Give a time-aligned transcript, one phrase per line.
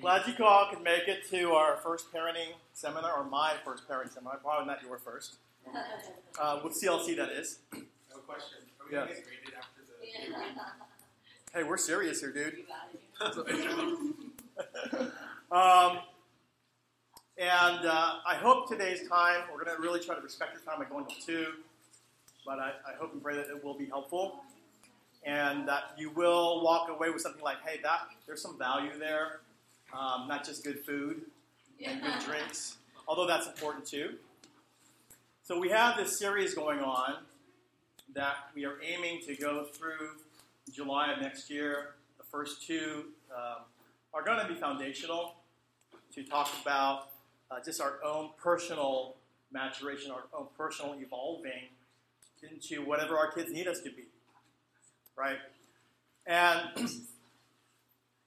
[0.00, 4.12] Glad you all could make it to our first parenting seminar, or my first parenting
[4.12, 5.36] seminar, probably not your first.
[6.40, 7.58] Uh, with CLC, that is.
[7.72, 8.58] No question.
[8.80, 9.06] Are we Yeah.
[9.06, 9.92] graded after the?
[11.52, 12.58] Hey, we're serious here, dude.
[15.50, 15.98] um,
[17.36, 20.78] and uh, I hope today's time, we're going to really try to respect your time
[20.82, 21.46] by going to two,
[22.46, 24.40] but I, I hope and pray that it will be helpful
[25.24, 29.40] and that you will walk away with something like, hey, that there's some value there,
[29.92, 31.22] um, not just good food
[31.84, 34.14] and good drinks, although that's important too.
[35.42, 37.16] So we have this series going on
[38.14, 40.16] that we are aiming to go through
[40.72, 41.94] July of next year.
[42.18, 43.64] The first two um,
[44.12, 45.36] are going to be foundational
[46.14, 47.08] to talk about
[47.50, 49.16] uh, just our own personal
[49.52, 51.68] maturation, our own personal evolving
[52.42, 54.04] into whatever our kids need us to be,
[55.16, 55.38] right?
[56.26, 56.68] And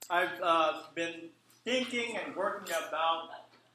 [0.10, 1.30] I've uh, been
[1.64, 3.30] thinking and working about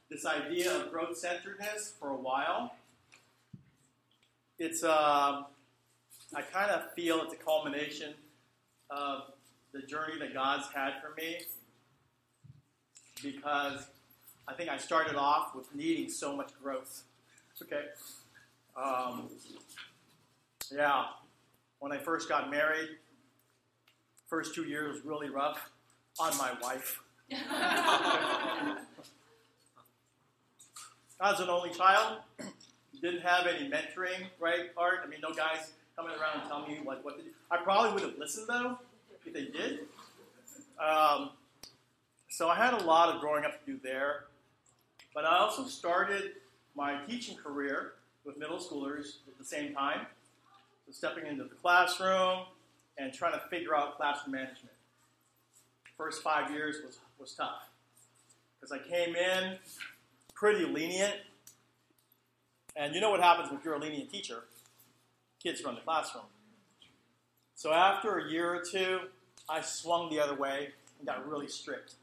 [0.09, 2.73] this idea of growth centeredness for a while.
[4.59, 5.45] It's, um,
[6.35, 8.13] I kind of feel it's a culmination
[8.89, 9.33] of
[9.73, 11.39] the journey that God's had for me
[13.21, 13.87] because
[14.47, 17.03] I think I started off with needing so much growth.
[17.61, 17.85] Okay.
[18.75, 19.29] Um,
[20.73, 21.05] yeah.
[21.79, 22.89] When I first got married,
[24.27, 25.69] first two years was really rough
[26.19, 27.01] on my wife.
[31.19, 32.19] As an only child,
[33.01, 34.99] didn't have any mentoring, right, Art?
[35.03, 37.29] I mean, no guys coming around and telling me like what to do.
[37.49, 38.77] I probably would have listened though
[39.25, 39.79] if they did.
[40.79, 41.31] Um,
[42.29, 44.25] so I had a lot of growing up to do there,
[45.13, 46.33] but I also started
[46.75, 47.93] my teaching career
[48.25, 50.05] with middle schoolers at the same time.
[50.85, 52.41] So stepping into the classroom
[52.97, 54.76] and trying to figure out classroom management.
[55.97, 57.69] First five years was, was tough
[58.59, 59.57] because I came in
[60.35, 61.15] pretty lenient,
[62.75, 64.43] and you know what happens when you're a lenient teacher?
[65.41, 66.25] Kids run the classroom.
[67.55, 68.99] So after a year or two,
[69.49, 71.95] I swung the other way and got really strict.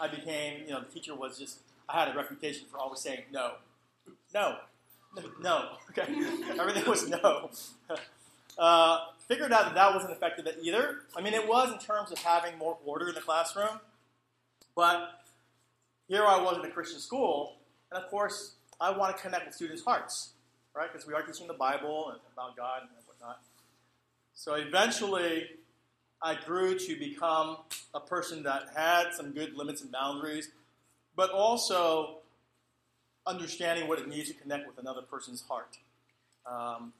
[0.00, 3.22] I became, you know, the teacher was just, I had a reputation for always saying
[3.32, 3.52] no,
[4.34, 4.56] no,
[5.40, 6.12] no, okay?
[6.58, 7.50] Everything was no.
[8.58, 11.00] Uh, figured out that that wasn't effective either.
[11.16, 13.80] I mean, it was in terms of having more order in the classroom,
[14.74, 15.22] but
[16.08, 17.56] here I was in a Christian school,
[17.90, 20.30] and of course, I want to connect with students' hearts,
[20.74, 20.90] right?
[20.90, 23.40] Because we are teaching the Bible and about God and whatnot.
[24.34, 25.48] So eventually,
[26.22, 27.58] I grew to become
[27.94, 30.50] a person that had some good limits and boundaries,
[31.14, 32.18] but also
[33.26, 35.78] understanding what it means to connect with another person's heart,
[36.46, 36.92] um,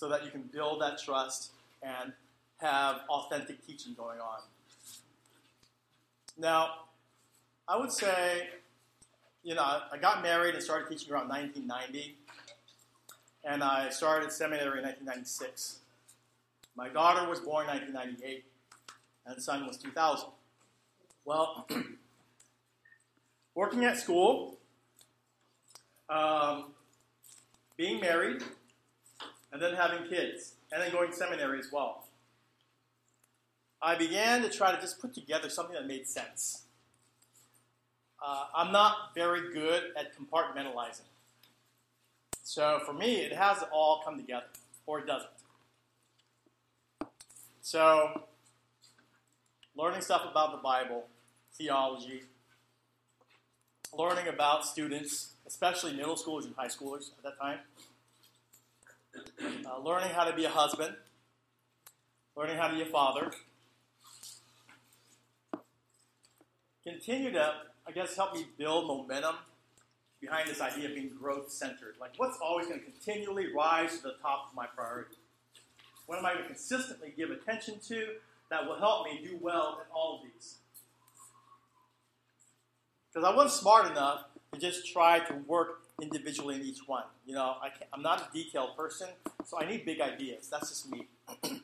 [0.00, 1.50] so that you can build that trust
[1.82, 2.14] and
[2.56, 4.38] have authentic teaching going on.
[6.38, 6.70] Now,
[7.68, 8.48] I would say,
[9.44, 12.16] you know, I got married and started teaching around 1990,
[13.44, 15.80] and I started seminary in 1996.
[16.74, 18.44] My daughter was born in 1998,
[19.26, 20.30] and son was 2000.
[21.26, 21.68] Well,
[23.54, 24.56] working at school,
[26.08, 26.72] um,
[27.76, 28.42] being married,
[29.52, 32.06] and then having kids, and then going to seminary as well.
[33.82, 36.62] I began to try to just put together something that made sense.
[38.24, 41.08] Uh, I'm not very good at compartmentalizing.
[42.42, 44.46] So for me, it has all come together,
[44.86, 45.30] or it doesn't.
[47.62, 48.22] So,
[49.76, 51.06] learning stuff about the Bible,
[51.54, 52.22] theology,
[53.96, 57.58] learning about students, especially middle schoolers and high schoolers at that time,
[59.16, 60.94] uh, learning how to be a husband,
[62.36, 63.30] learning how to be a father,
[66.84, 67.54] continue to,
[67.86, 69.36] I guess, help me build momentum
[70.20, 71.94] behind this idea of being growth centered.
[72.00, 75.16] Like, what's always going to continually rise to the top of my priority?
[76.06, 78.14] What am I going to consistently give attention to
[78.50, 80.56] that will help me do well in all of these?
[83.12, 87.04] Because I wasn't smart enough to just try to work individually in each one.
[87.26, 89.08] You know, I am not a detailed person,
[89.44, 90.48] so I need big ideas.
[90.50, 91.08] That's just me.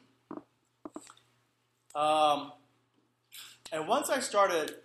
[1.94, 2.52] um,
[3.72, 4.76] and once I started,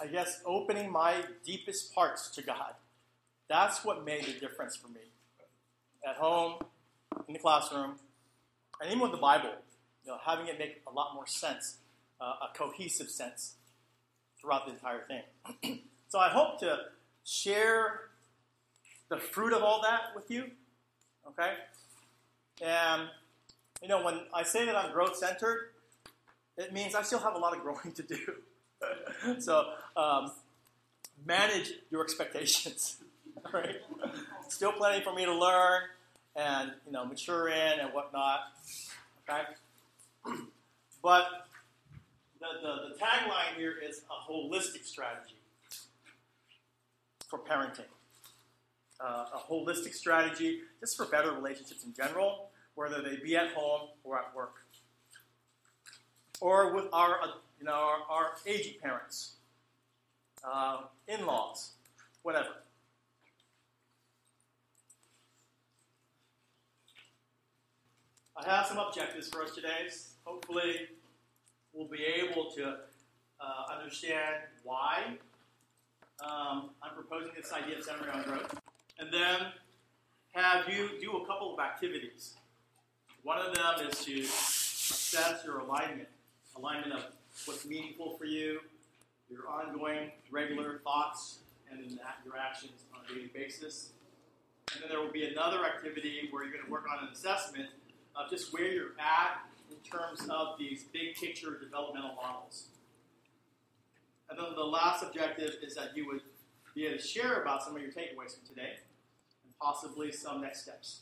[0.00, 2.74] I guess, opening my deepest parts to God,
[3.48, 5.00] that's what made the difference for me.
[6.08, 6.60] At home,
[7.26, 7.96] in the classroom,
[8.80, 9.50] and even with the Bible,
[10.04, 11.76] you know, having it make a lot more sense,
[12.20, 13.56] uh, a cohesive sense
[14.40, 15.80] throughout the entire thing.
[16.08, 16.78] so I hope to
[17.24, 18.00] share
[19.08, 20.44] the fruit of all that with you.
[21.28, 21.54] Okay?
[22.62, 23.08] And,
[23.82, 25.70] you know, when I say that I'm growth centered,
[26.56, 28.18] it means I still have a lot of growing to do.
[29.38, 30.32] so um,
[31.26, 32.96] manage your expectations.
[33.52, 33.76] right?
[34.48, 35.82] Still plenty for me to learn
[36.36, 38.40] and you know mature in and whatnot.
[39.28, 39.42] Okay,
[41.02, 41.26] but
[42.40, 45.39] the, the, the tagline here is a holistic strategy
[47.30, 47.86] for parenting.
[49.00, 53.88] Uh, a holistic strategy just for better relationships in general, whether they be at home
[54.04, 54.56] or at work,
[56.40, 57.28] or with our uh,
[57.58, 59.36] you know our, our aging parents,
[60.44, 61.72] uh, in-laws,
[62.22, 62.48] whatever.
[68.36, 69.88] I have some objectives for us today.
[70.24, 70.88] Hopefully,
[71.72, 72.76] we'll be able to
[73.40, 75.18] uh, understand why
[76.24, 78.54] um, I'm proposing this idea of centering on growth,
[78.98, 79.52] and then
[80.32, 82.34] have you do a couple of activities.
[83.22, 86.08] One of them is to assess your alignment,
[86.56, 87.04] alignment of
[87.44, 88.60] what's meaningful for you,
[89.30, 91.38] your ongoing regular thoughts,
[91.70, 93.90] and then your actions on a daily basis.
[94.72, 97.68] And then there will be another activity where you're going to work on an assessment
[98.16, 99.40] of just where you're at
[99.70, 102.66] in terms of these big picture developmental models.
[104.30, 106.20] And then the last objective is that you would
[106.74, 108.78] be able to share about some of your takeaways from today
[109.44, 111.00] and possibly some next steps.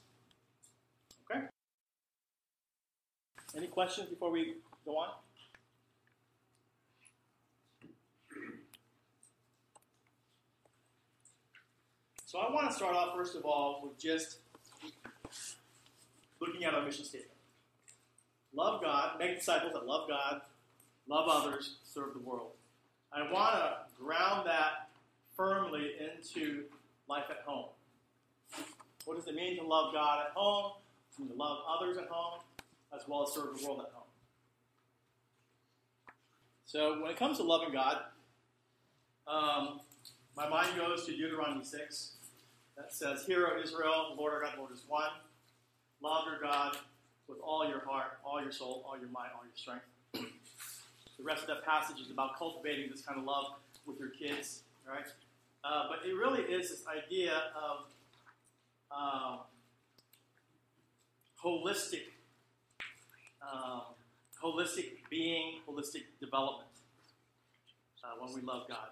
[1.31, 1.45] Okay?
[3.57, 4.55] Any questions before we
[4.85, 5.09] go on?
[12.25, 14.41] So I want to start off, first of all, with just
[16.41, 17.33] looking at our mission statement.
[18.55, 20.43] Love God, make disciples that love God,
[21.09, 22.53] love others, serve the world.
[23.12, 24.90] I want to ground that
[25.37, 26.64] firmly into
[27.08, 27.66] life at home.
[29.05, 30.72] What does it mean to love God at home,
[31.16, 32.40] to love others at home,
[32.94, 34.05] as well as serve the world at home?
[36.66, 37.99] So, when it comes to loving God,
[39.26, 39.81] um,
[40.37, 42.12] my mind goes to Deuteronomy 6
[42.76, 45.10] that says, Hear, O Israel, the Lord our God, the Lord is one.
[46.02, 46.76] Love your God
[47.26, 49.84] with all your heart, all your soul, all your mind, all your strength.
[51.19, 53.47] The rest of that passage is about cultivating this kind of love
[53.87, 55.06] with your kids, right?
[55.65, 57.87] Uh, but it really is this idea of
[58.91, 59.41] um,
[61.44, 62.05] holistic,
[63.43, 63.82] um,
[64.43, 66.69] holistic being, holistic development.
[68.05, 68.88] Uh, when we love God,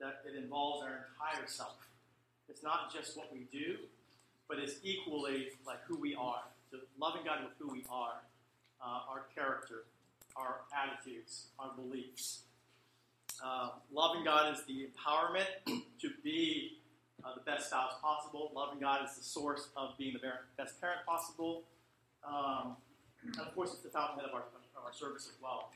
[0.00, 1.76] that it involves our entire self.
[2.48, 3.76] It's not just what we do,
[4.48, 6.42] but it's equally like who we are.
[6.70, 8.22] So loving God with who we are,
[8.80, 9.84] uh, our character,
[10.38, 12.42] our attitudes, our beliefs.
[13.44, 15.46] Uh, loving God is the empowerment
[16.00, 16.78] to be
[17.24, 18.50] uh, the best spouse possible.
[18.54, 20.20] Loving God is the source of being the
[20.56, 21.62] best parent possible.
[22.26, 22.76] Um,
[23.24, 24.42] and of course, it's the fountainhead of our,
[24.76, 25.70] of our service as well.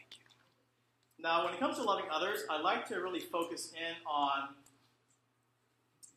[1.19, 4.55] Now, when it comes to loving others, I like to really focus in on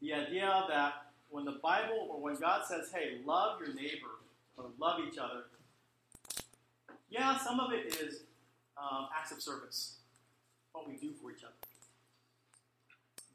[0.02, 0.94] the idea that
[1.30, 4.20] when the Bible or when God says, hey, love your neighbor
[4.58, 5.44] or love each other,
[7.10, 8.22] yeah, some of it is
[8.78, 9.98] um, acts of service,
[10.72, 11.54] what we do for each other.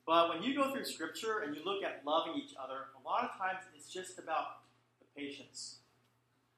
[0.06, 3.24] But when you go through Scripture and you look at loving each other, a lot
[3.24, 4.60] of times it's just about
[5.00, 5.76] the patience,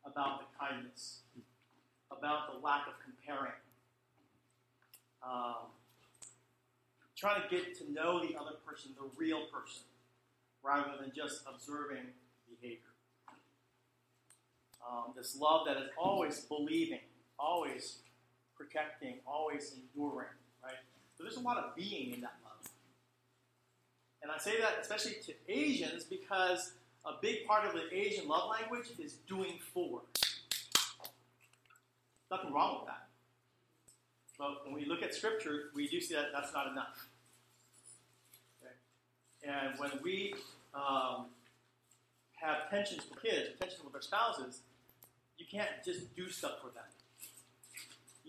[0.04, 1.20] about the kindness,
[2.10, 3.52] about the lack of comparing.
[5.22, 5.74] Um,
[7.16, 9.82] trying to get to know the other person, the real person
[10.62, 12.06] rather than just observing
[12.48, 12.78] behavior.
[14.88, 17.00] Um, this love that is always believing,
[17.38, 17.98] always
[18.60, 20.28] protecting, always enduring,
[20.62, 20.74] right?
[21.16, 22.70] So there's a lot of being in that love.
[24.22, 26.72] And I say that especially to Asians because
[27.06, 30.02] a big part of the Asian love language is doing for.
[32.30, 33.08] Nothing wrong with that.
[34.38, 37.06] But when we look at Scripture, we do see that that's not enough.
[39.42, 40.34] And when we
[40.74, 41.26] um,
[42.34, 44.60] have tensions with kids, tensions with our spouses,
[45.38, 46.84] you can't just do stuff for them.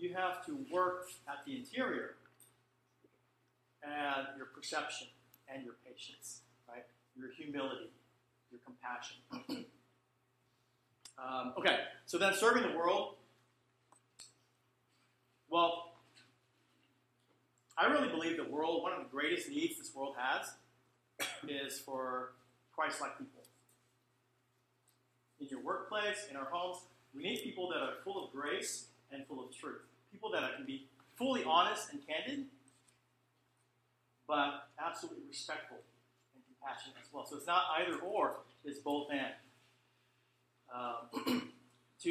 [0.02, 2.16] You have to work at the interior
[3.84, 5.06] and your perception
[5.48, 6.82] and your patience, right?
[7.16, 7.92] Your humility,
[8.50, 9.18] your compassion.
[11.18, 13.14] um, okay, so then serving the world.
[15.48, 15.92] Well,
[17.78, 20.48] I really believe the world, one of the greatest needs this world has
[21.48, 22.32] is for
[22.74, 23.44] Christ like people.
[25.38, 26.78] In your workplace, in our homes,
[27.14, 29.82] we need people that are full of grace and full of truth.
[30.12, 32.46] People that can be fully honest and candid,
[34.28, 35.78] but absolutely respectful
[36.34, 37.26] and compassionate as well.
[37.26, 39.32] So it's not either or, it's both and.
[40.72, 41.52] Um,
[42.02, 42.10] to,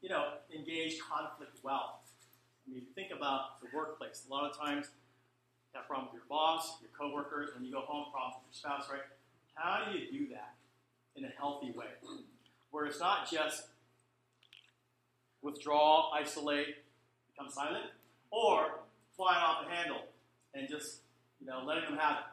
[0.00, 0.24] you know,
[0.54, 2.00] engage conflict well.
[2.66, 4.86] I mean, if you think about the workplace, a lot of times
[5.72, 8.54] you have a problem with your boss, your coworkers, when you go home, problems with
[8.54, 9.02] your spouse, right?
[9.54, 10.54] How do you do that
[11.16, 11.86] in a healthy way?
[12.70, 13.68] Where it's not just
[15.42, 16.76] withdraw, isolate,
[17.30, 17.86] become silent,
[18.30, 18.80] or
[19.16, 20.02] flying off the handle
[20.54, 20.98] and just,
[21.40, 22.24] you know, letting them have it.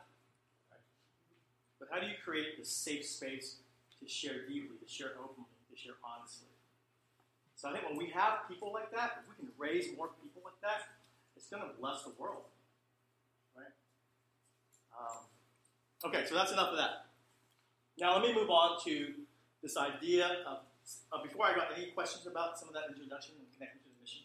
[1.79, 3.57] But how do you create the safe space
[3.99, 6.47] to share deeply, to share openly, to share honestly?
[7.55, 10.41] So I think when we have people like that, if we can raise more people
[10.43, 10.87] like that,
[11.35, 12.43] it's going to bless the world.
[13.55, 13.71] Right?
[14.97, 17.05] Um, okay, so that's enough of that.
[17.99, 19.13] Now let me move on to
[19.63, 20.59] this idea of,
[21.11, 24.01] uh, before I got any questions about some of that introduction and connecting to the
[24.01, 24.23] mission?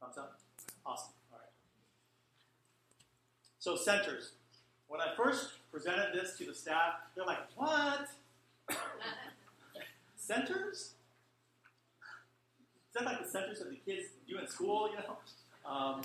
[0.00, 0.38] Thumbs up?
[0.86, 1.12] Awesome.
[1.32, 1.52] All right.
[3.58, 4.32] So centers.
[4.86, 8.08] When I first presented this to the staff, they're like, what?
[10.16, 10.94] centers?
[12.88, 15.18] Is that like the centers that the kids do in school, you know?
[15.70, 16.02] Um,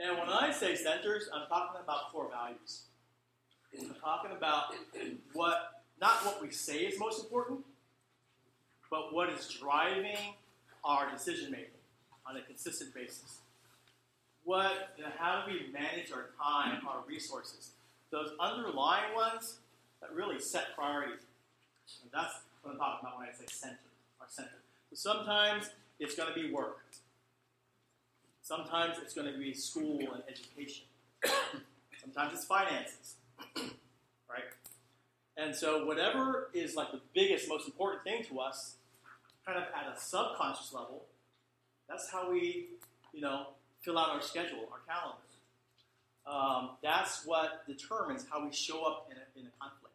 [0.00, 2.84] and when I say centers, I'm talking about core values.
[3.80, 4.74] I'm talking about
[5.32, 7.60] what, not what we say is most important,
[8.90, 10.34] but what is driving
[10.84, 11.66] our decision making
[12.26, 13.38] on a consistent basis.
[14.44, 17.70] What, you know, how do we manage our time, our resources?
[18.10, 19.58] Those underlying ones
[20.00, 21.20] that really set priorities.
[22.02, 23.78] And that's what I'm talking about when I say center,
[24.20, 24.48] our center.
[24.90, 25.70] So sometimes
[26.00, 26.84] it's going to be work.
[28.42, 30.86] Sometimes it's going to be school and education.
[32.00, 33.16] Sometimes it's finances.
[34.28, 34.44] Right?
[35.36, 38.76] And so whatever is like the biggest, most important thing to us,
[39.46, 41.04] kind of at a subconscious level,
[41.88, 42.68] that's how we,
[43.12, 43.48] you know,
[43.80, 45.22] fill out our schedule, our calendar.
[46.26, 49.94] Um, that's what determines how we show up in a, in a conflict.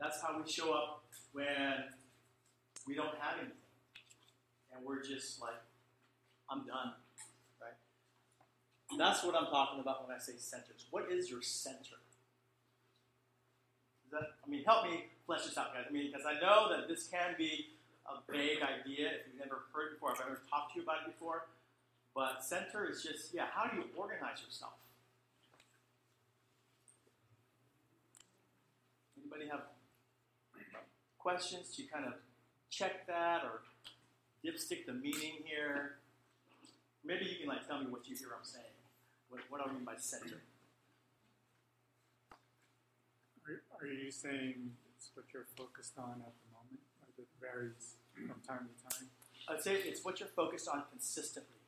[0.00, 1.84] That's how we show up when
[2.86, 3.56] we don't have anything.
[4.74, 5.62] And we're just like,
[6.50, 6.94] I'm done.
[7.60, 8.98] Right?
[8.98, 10.86] That's what I'm talking about when I say centers.
[10.90, 12.02] What is your center?
[14.14, 15.86] That, I mean, help me flesh this out, guys.
[15.88, 17.74] I mean, because I know that this can be
[18.06, 21.02] a vague idea if you've never heard before, if I've never talked to you about
[21.02, 21.46] it before.
[22.14, 24.78] But center is just, yeah, how do you organize yourself?
[29.18, 29.66] Anybody have
[31.18, 32.12] questions to kind of
[32.70, 33.66] check that or
[34.46, 35.96] dipstick the meaning here?
[37.04, 38.64] Maybe you can like tell me what you hear I'm saying.
[39.28, 40.38] What, what I mean by center?
[43.84, 48.40] Are, you saying it's what you're focused on at the moment, or that varies from
[48.40, 49.08] time to time?
[49.46, 51.60] I'd say it's what you're focused on consistently.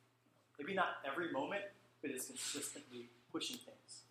[0.58, 1.61] Maybe not every moment,
[2.00, 4.04] but it's consistently pushing things.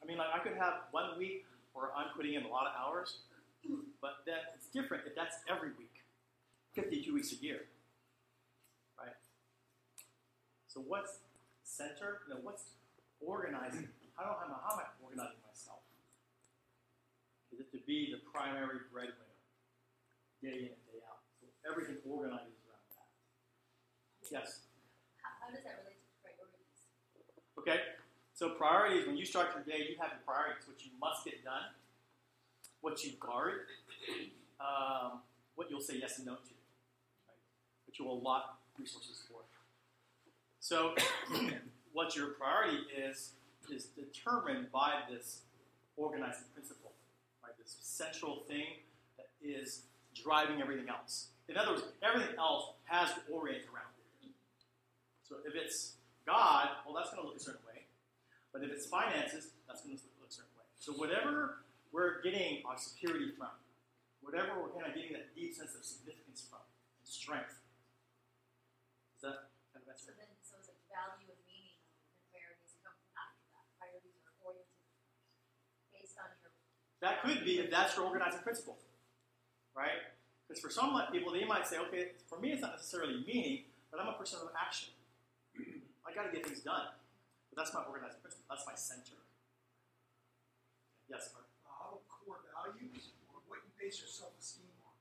[0.00, 2.72] I mean, like I could have one week where I'm putting in a lot of
[2.78, 3.18] hours,
[4.00, 6.04] but then it's different if that's every week,
[6.74, 7.62] 52 weeks a year,
[8.96, 9.18] right?
[10.68, 11.18] So what's
[11.64, 12.20] center?
[12.28, 12.75] You know, what's
[13.20, 13.88] organizing?
[14.14, 15.84] How, do, how, how am I organizing myself?
[17.52, 19.40] Is it to be the primary breadwinner,
[20.42, 21.24] day in and day out?
[21.40, 23.08] So everything organizes around that.
[24.28, 24.68] Yes.
[25.24, 26.80] How, how does that relate to priorities?
[27.60, 27.80] Okay.
[28.36, 31.40] So priorities, when you start your day, you have your priorities, what you must get
[31.40, 31.72] done,
[32.84, 33.64] what you guard,
[34.60, 36.52] um, what you'll say yes and no to,
[37.24, 37.40] right?
[37.86, 39.40] what you will allot resources for.
[40.60, 40.94] So
[41.96, 43.32] what your priority is,
[43.72, 45.40] is determined by this
[45.96, 46.92] organizing principle,
[47.42, 47.56] right?
[47.56, 48.84] This central thing
[49.16, 51.32] that is driving everything else.
[51.48, 53.96] In other words, everything else has to orient around it.
[55.24, 55.96] So if it's
[56.28, 57.88] God, well, that's going to look a certain way.
[58.52, 60.68] But if it's finances, that's going to look a certain way.
[60.78, 63.56] So whatever we're getting our security from,
[64.20, 67.56] whatever we're kind of getting that deep sense of significance from, and strength,
[69.16, 71.78] is that kind of So then, so it's like value and meaning,
[72.14, 73.64] and priorities come after that.
[73.80, 74.92] Priorities are oriented
[75.90, 76.52] based on your.
[77.00, 78.78] That could be if that's your organizing principle,
[79.76, 80.00] right?
[80.46, 84.00] Because for some people, they might say, okay, for me, it's not necessarily meaning, but
[84.00, 84.94] I'm a person of action.
[86.06, 86.94] I got to get things done.
[87.50, 88.46] But that's my organizing principle.
[88.48, 89.18] That's my center.
[91.10, 91.46] Yes, Mark.
[91.66, 94.94] How core values or what you base your self-esteem on?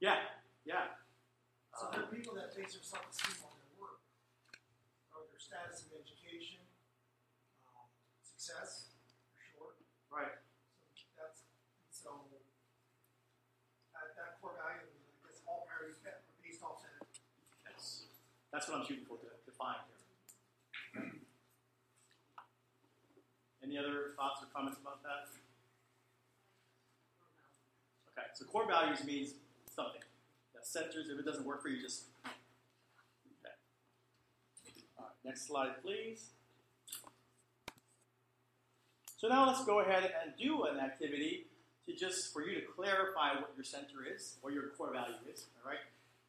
[0.00, 0.24] Yeah,
[0.64, 1.00] yeah.
[1.76, 4.00] So there are people that base their self-esteem on their work,
[5.12, 6.64] or their status in education,
[7.68, 7.88] um,
[8.24, 8.85] success.
[10.16, 10.40] Right.
[10.96, 11.44] So that's
[11.92, 12.10] so
[13.92, 17.04] at that core value, I guess all priorities are based off that.
[17.68, 18.08] Yes.
[18.52, 20.00] That's what I'm shooting for to define here.
[23.60, 25.28] Any other thoughts or comments about that?
[28.14, 29.34] Okay, so core values means
[29.68, 30.00] something.
[30.54, 33.52] That centers, if it doesn't work for you, just okay.
[34.96, 36.30] All right, next slide, please.
[39.16, 41.46] So now let's go ahead and do an activity
[41.86, 45.46] to just for you to clarify what your center is, what your core value is.
[45.64, 45.80] All right,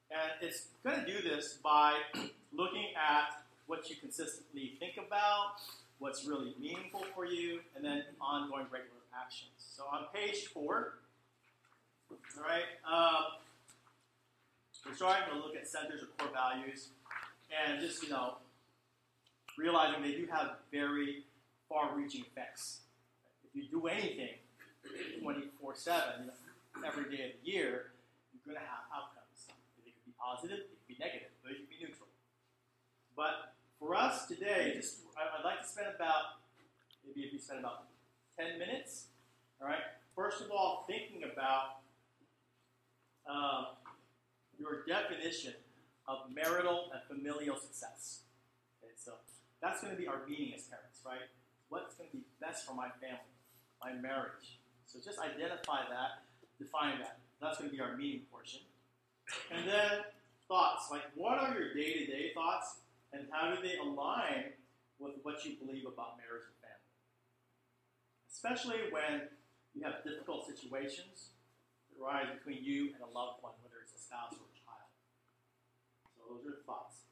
[0.10, 1.98] and it's going to do this by
[2.54, 5.56] looking at what you consistently think about,
[6.00, 9.52] what's really meaningful for you, and then ongoing regular actions.
[9.58, 10.94] So on page four,
[12.10, 13.26] all right, um,
[14.86, 16.88] we're starting to look at centers or core values,
[17.52, 18.36] and just you know,
[19.58, 21.26] realizing they do have very
[21.70, 22.82] far-reaching effects.
[23.44, 24.40] If you do anything
[25.22, 26.32] 24/7,
[26.86, 27.92] every day of the year,
[28.34, 29.48] you're going to have outcomes.
[29.84, 32.08] They could be positive, they could be negative, but they could be neutral.
[33.16, 36.42] But for us today, just I'd like to spend about
[37.06, 37.90] maybe if you spend about
[38.40, 39.08] 10 minutes,
[39.62, 39.82] all right.
[40.16, 41.82] First of all, thinking about
[43.30, 43.78] um,
[44.58, 45.54] your definition
[46.08, 48.22] of marital and familial success.
[48.82, 49.14] Okay, so
[49.62, 51.30] that's going to be our meaning as parents, right?
[51.70, 53.36] What's going to be best for my family,
[53.84, 54.60] my marriage?
[54.86, 56.24] So just identify that,
[56.58, 57.20] define that.
[57.42, 58.62] That's going to be our meeting portion.
[59.52, 60.08] And then
[60.48, 62.80] thoughts, like what are your day-to-day thoughts,
[63.12, 64.56] and how do they align
[65.00, 66.92] with what you believe about marriage and family?
[68.32, 69.28] Especially when
[69.76, 71.36] you have difficult situations
[71.92, 74.90] that arise between you and a loved one, whether it's a spouse or a child.
[76.16, 77.04] So those are thoughts.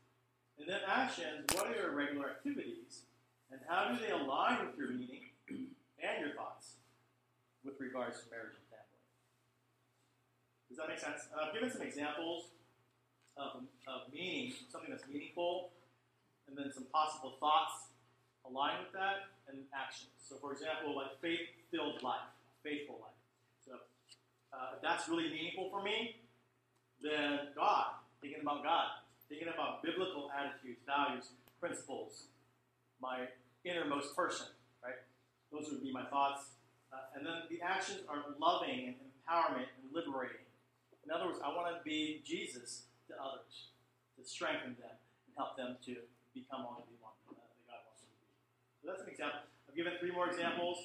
[0.58, 3.04] And then actions, what are your regular activities,
[3.52, 6.78] and how do they align with your meaning and your thoughts
[7.64, 9.00] with regards to marriage and family?
[10.70, 11.30] Does that make sense?
[11.34, 12.52] I've given some examples
[13.38, 15.72] of, of meaning, something that's meaningful,
[16.48, 17.90] and then some possible thoughts
[18.48, 20.14] align with that, and actions.
[20.22, 22.30] So, for example, like faith-filled life,
[22.64, 23.20] faithful life.
[23.66, 23.74] So,
[24.54, 26.22] uh, if that's really meaningful for me,
[27.02, 31.30] then God, thinking about God, thinking about biblical attitudes, values,
[31.60, 32.30] principles,
[33.02, 33.28] my
[33.64, 34.48] innermost person,
[34.84, 35.00] right?
[35.52, 36.56] Those would be my thoughts.
[36.94, 40.46] Uh, and then the actions are loving and empowerment and liberating.
[41.04, 43.70] In other words, I want to be Jesus to others,
[44.18, 46.02] to strengthen them and help them to
[46.34, 48.30] become all that they want, uh, that God wants them to be.
[48.82, 49.46] So that's an example.
[49.70, 50.82] I've given three more examples.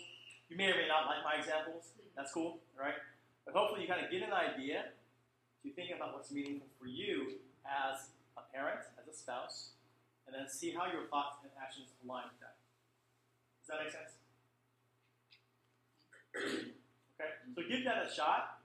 [0.52, 1.94] You may or may not like my examples.
[2.16, 2.98] That's cool, right?
[3.46, 4.92] But hopefully you kind of get an idea
[5.62, 9.76] to think about what's meaningful for you as a parent, as a spouse,
[10.30, 12.54] and then see how your thoughts and actions align with that.
[13.58, 14.14] Does that make sense?
[17.18, 18.62] okay, so give that a shot,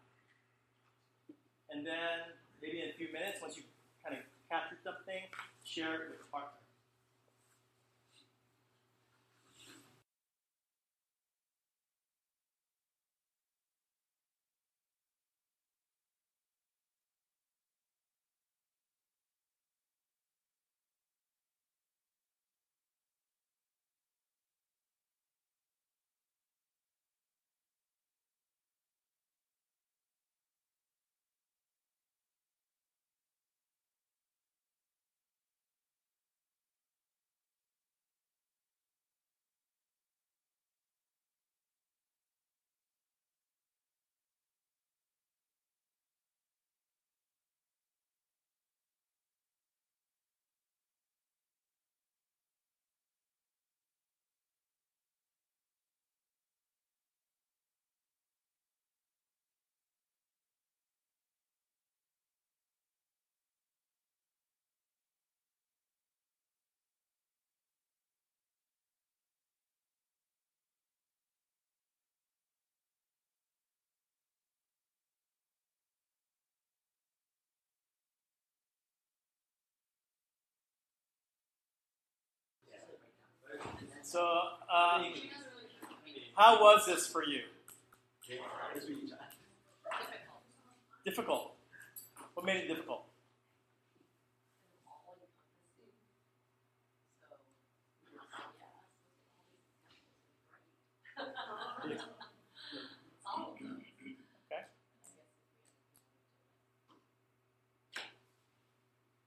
[1.74, 2.30] and then
[2.62, 3.66] maybe in a few minutes, once you
[4.06, 5.26] kind of captured something,
[5.66, 6.55] share it with your partner.
[84.06, 84.22] So,
[84.72, 85.04] uh,
[86.38, 87.42] how was this for you?
[91.04, 91.56] Difficult.
[92.36, 93.06] What made it difficult?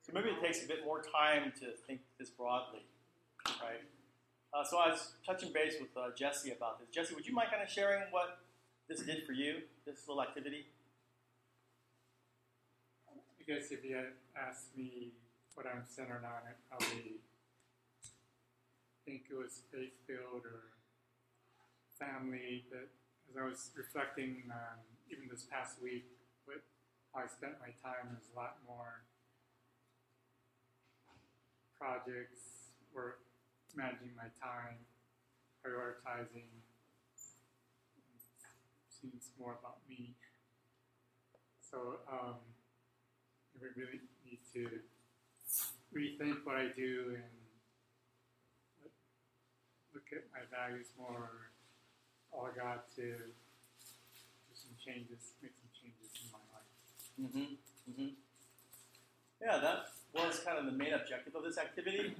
[0.02, 2.86] So maybe it takes a bit more time to think this broadly,
[3.60, 3.82] right?
[4.52, 6.88] Uh, so I was touching base with uh, Jesse about this.
[6.88, 8.40] Jesse, would you mind kind of sharing what
[8.88, 10.66] this did for you, this little activity?
[13.12, 15.12] I guess if you had asked me
[15.54, 17.20] what I'm centered on, I'd probably
[19.04, 20.72] think it was faith filled or
[22.00, 22.64] family.
[22.70, 22.88] But
[23.28, 24.80] as I was reflecting on
[25.12, 26.08] even this past week,
[26.46, 26.64] with
[27.12, 29.04] how I spent my time, there's a lot more
[31.76, 33.27] projects, work,
[33.76, 34.78] managing my time,
[35.64, 36.48] prioritizing.
[38.88, 40.14] Seems more about me.
[41.70, 42.38] So um,
[43.60, 44.80] I really need to
[45.94, 47.24] rethink what I do and
[49.94, 51.50] look- at my values more.
[52.32, 56.72] All I got to do some changes, make some changes in my life.
[57.20, 57.92] Mm-hmm.
[57.92, 58.14] Mm-hmm.
[59.40, 62.14] Yeah, that was kind of the main objective of this activity.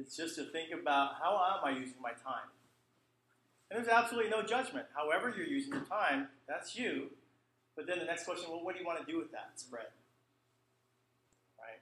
[0.00, 2.48] It's just to think about how am I using my time.
[3.70, 4.86] And there's absolutely no judgment.
[4.96, 7.10] However you're using your time, that's you.
[7.76, 9.92] But then the next question, well, what do you want to do with that spread?
[11.58, 11.80] Right?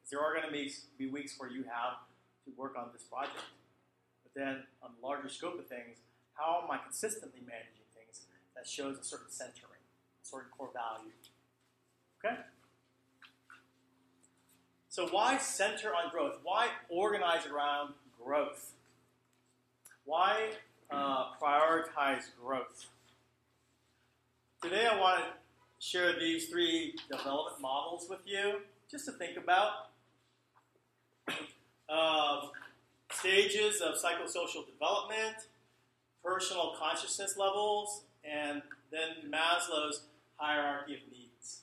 [0.00, 1.98] 'Cause there are going to be, be weeks where you have
[2.46, 3.44] to work on this project.
[4.22, 5.98] But then on the larger scope of things,
[6.34, 9.82] how am I consistently managing things that shows a certain centering,
[10.22, 11.12] a certain core value?
[12.18, 12.42] Okay?
[14.98, 16.38] So why center on growth?
[16.42, 18.72] Why organize around growth?
[20.04, 20.54] Why
[20.90, 22.86] uh, prioritize growth?
[24.60, 25.30] Today I want to
[25.78, 29.90] share these three development models with you, just to think about.
[31.88, 32.50] Um,
[33.12, 35.46] stages of psychosocial development,
[36.24, 40.00] personal consciousness levels, and then Maslow's
[40.38, 41.60] hierarchy of needs.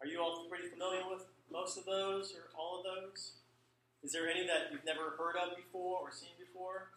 [0.00, 3.32] Are you all pretty familiar with most of those or all of those?
[4.02, 6.90] Is there any that you've never heard of before or seen before?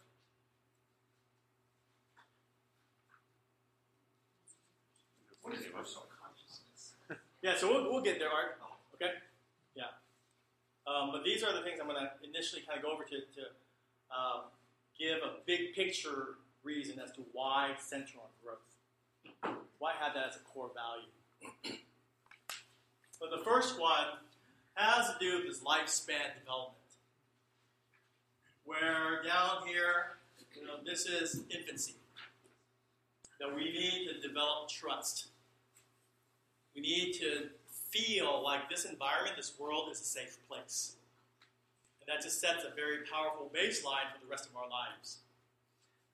[5.42, 6.94] What is personal consciousness?
[7.42, 8.58] Yeah, so we'll, we'll get there, Art.
[8.94, 9.12] Okay?
[9.76, 9.92] Yeah.
[10.86, 13.16] Um, but these are the things I'm going to initially kind of go over to,
[13.16, 13.42] to
[14.08, 14.48] um,
[14.98, 19.58] give a big picture reason as to why central on growth.
[19.78, 21.12] Why have that as a core value?
[23.20, 24.24] but the first one
[24.74, 26.78] has to do with this lifespan development.
[28.64, 30.18] Where down here,
[30.54, 31.96] you know, this is infancy.
[33.40, 35.26] That we need to develop trust.
[36.74, 37.48] We need to
[37.90, 40.96] feel like this environment, this world is a safe place.
[42.00, 45.18] And that just sets a very powerful baseline for the rest of our lives.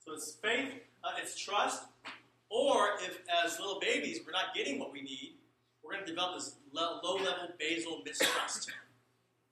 [0.05, 0.73] So it's faith,
[1.05, 1.83] uh, it's trust,
[2.49, 5.35] or if as little babies we're not getting what we need,
[5.91, 8.71] we're going to develop this low level basal mistrust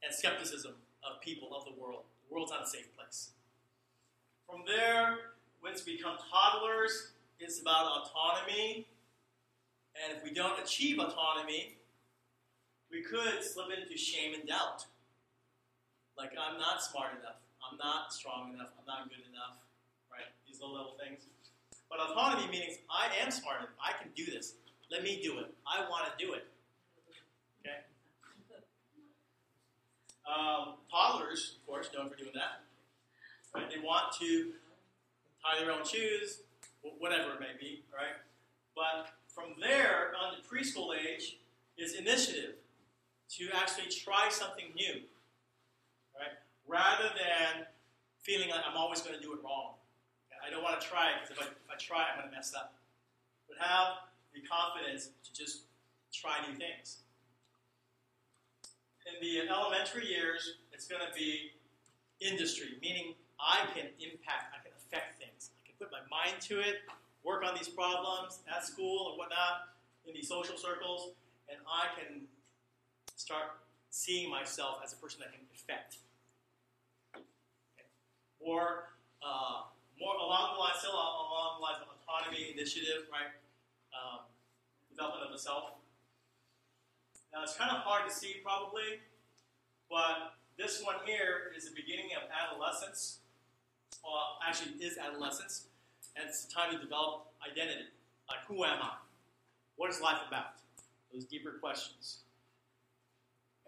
[0.04, 0.72] and skepticism
[1.02, 2.02] of people, of the world.
[2.28, 3.30] The world's not a safe place.
[4.48, 8.86] From there, once we become toddlers, it's about autonomy.
[9.98, 11.74] And if we don't achieve autonomy,
[12.90, 14.86] we could slip into shame and doubt.
[16.16, 17.42] Like, I'm not smart enough.
[17.68, 18.70] I'm not strong enough.
[18.78, 19.58] I'm not good enough.
[20.10, 20.30] Right?
[20.46, 21.22] These low level things.
[21.90, 23.74] But autonomy means I am smart enough.
[23.82, 24.54] I can do this.
[24.90, 25.54] Let me do it.
[25.66, 26.46] I want to do it.
[27.60, 27.76] Okay?
[30.26, 32.62] Um, toddlers, of course, known for doing that.
[33.54, 33.70] Right?
[33.70, 34.52] They want to
[35.42, 36.40] tie their own shoes,
[36.98, 38.16] whatever it may be, right?
[38.74, 41.38] But from there on to preschool age
[41.76, 42.54] is initiative
[43.36, 45.02] to actually try something new,
[46.16, 46.32] right?
[46.66, 47.66] Rather than
[48.20, 49.74] feeling like I'm always going to do it wrong.
[50.44, 52.34] I don't want to try it because if I, if I try, I'm going to
[52.34, 52.74] mess up.
[53.48, 55.62] But have the confidence to just
[56.12, 57.02] try new things.
[59.06, 61.52] In the elementary years, it's going to be
[62.20, 65.50] industry, meaning I can impact, I can affect things.
[65.56, 66.82] I can put my mind to it,
[67.24, 69.72] work on these problems at school or whatnot,
[70.06, 71.12] in these social circles,
[71.48, 72.22] and I can
[73.14, 73.60] start
[73.90, 75.98] seeing myself as a person that can affect.
[77.14, 77.24] Okay.
[78.40, 79.68] Or uh,
[80.00, 83.32] more along the lines, still along the lines of autonomy, initiative, right?
[83.92, 84.20] Um,
[84.90, 85.78] development of the self.
[87.32, 89.00] Now it's kind of hard to see probably,
[89.90, 93.18] but this one here is the beginning of adolescence.
[94.02, 95.66] Well, actually, it is adolescence,
[96.16, 97.86] and it's time to develop identity.
[98.28, 98.92] Like, who am I?
[99.76, 100.58] What is life about?
[101.12, 102.18] Those deeper questions.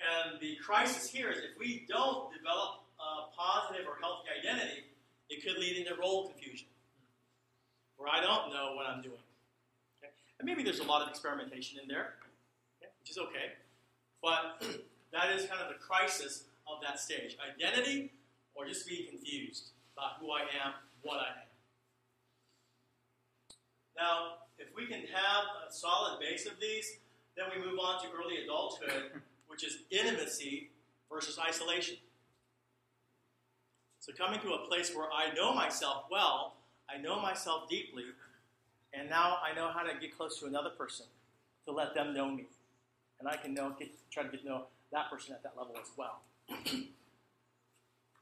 [0.00, 4.85] And the crisis here is if we don't develop a positive or healthy identity,
[5.28, 6.66] it could lead into role confusion,
[7.96, 9.22] where I don't know what I'm doing.
[10.40, 12.14] And maybe there's a lot of experimentation in there,
[12.81, 13.53] which is okay.
[14.22, 14.64] But
[15.12, 18.11] that is kind of the crisis of that stage identity
[18.55, 20.72] or just being confused about who I am,
[21.03, 21.48] what I am.
[23.98, 24.16] Now,
[24.59, 26.96] if we can have a solid base of these,
[27.37, 30.70] then we move on to early adulthood, which is intimacy
[31.12, 31.96] versus isolation.
[33.98, 36.55] So, coming to a place where I know myself well,
[36.88, 38.05] I know myself deeply,
[38.92, 41.07] And now I know how to get close to another person
[41.66, 42.46] to let them know me.
[43.18, 45.76] And I can know, get, try to get to know that person at that level
[45.81, 46.22] as well.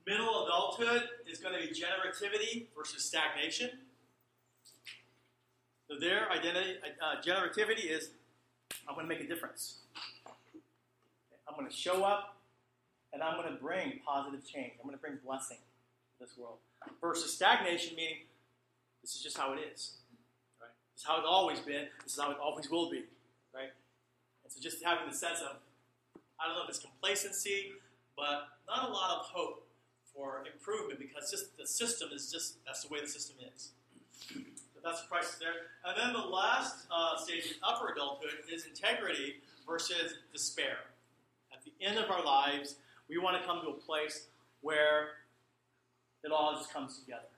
[0.07, 3.71] Middle adulthood is going to be generativity versus stagnation.
[5.89, 8.11] So their identity, uh, generativity is
[8.89, 9.79] I'm going to make a difference.
[11.47, 12.37] I'm going to show up
[13.13, 14.73] and I'm going to bring positive change.
[14.81, 16.59] I'm going to bring blessing to this world.
[17.01, 18.19] Versus stagnation, meaning
[19.03, 19.98] this is just how it is.
[20.99, 21.87] This is how it's always been.
[22.03, 23.05] This is how it always will be.
[23.55, 23.71] Right?
[24.43, 25.55] And so just having the sense of,
[26.41, 27.71] I don't know if it's complacency,
[28.17, 29.65] but not a lot of hope
[30.13, 33.71] for improvement because just the system is just, that's the way the system is.
[34.27, 35.71] So that's the crisis there.
[35.87, 40.79] And then the last uh, stage in upper adulthood is integrity versus despair.
[41.53, 42.75] At the end of our lives,
[43.09, 44.27] we want to come to a place
[44.63, 45.11] where
[46.25, 47.31] it all just comes together.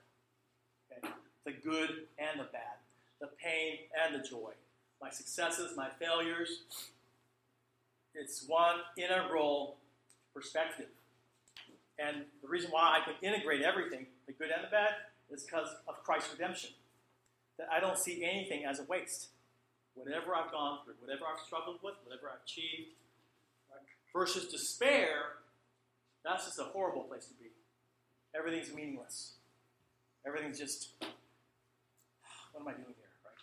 [0.91, 1.13] Okay?
[1.45, 2.80] The good and the bad,
[3.21, 4.51] the pain and the joy,
[5.01, 6.63] my successes, my failures.
[8.13, 9.77] It's one integral
[10.33, 10.87] perspective.
[11.97, 14.89] And the reason why I can integrate everything, the good and the bad,
[15.29, 16.71] is because of Christ's redemption.
[17.57, 19.27] That I don't see anything as a waste.
[19.93, 22.95] Whatever I've gone through, whatever I've struggled with, whatever I've achieved,
[23.69, 23.85] right?
[24.13, 25.37] versus despair,
[26.25, 27.51] that's just a horrible place to be.
[28.35, 29.33] Everything's meaningless.
[30.25, 30.89] Everything's just,
[32.51, 32.95] what am I doing?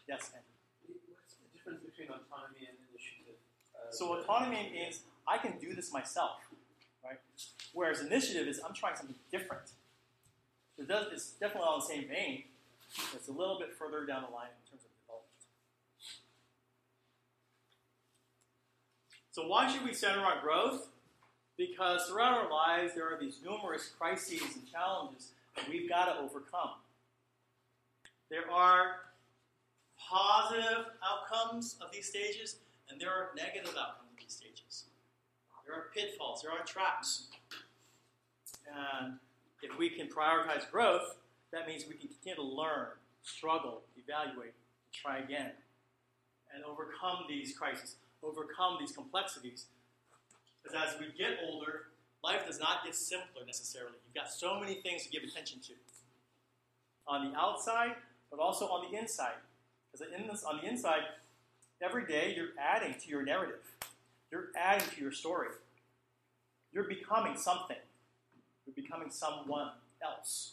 [0.08, 0.96] Yes, Andrew.
[1.12, 3.36] What's the difference between autonomy and initiative?
[3.76, 6.40] Uh, So autonomy means I can do this myself,
[7.04, 7.20] right?
[7.74, 9.70] Whereas initiative is I'm trying something different.
[10.78, 12.44] It does, it's definitely on the same vein.
[12.96, 15.28] but It's a little bit further down the line in terms of development.
[19.30, 20.88] So why should we center on growth?
[21.58, 26.20] Because throughout our lives there are these numerous crises and challenges that we've got to
[26.20, 26.80] overcome.
[28.30, 29.07] There are
[30.08, 32.56] positive outcomes of these stages,
[32.88, 34.84] and there are negative outcomes of these stages.
[35.66, 37.28] There are pitfalls, there are traps.
[38.66, 39.18] And
[39.62, 41.16] if we can prioritize growth,
[41.52, 42.88] that means we can continue to learn,
[43.22, 44.54] struggle, evaluate,
[44.92, 45.50] try again,
[46.54, 49.66] and overcome these crises, overcome these complexities.
[50.62, 51.88] Because as we get older,
[52.24, 53.96] life does not get simpler necessarily.
[54.06, 55.72] You've got so many things to give attention to.
[57.06, 57.94] On the outside,
[58.30, 59.36] but also on the inside.
[59.92, 61.02] Because in this, on the inside,
[61.82, 63.62] every day you're adding to your narrative.
[64.30, 65.48] You're adding to your story.
[66.72, 67.76] You're becoming something.
[68.66, 69.70] You're becoming someone
[70.02, 70.52] else.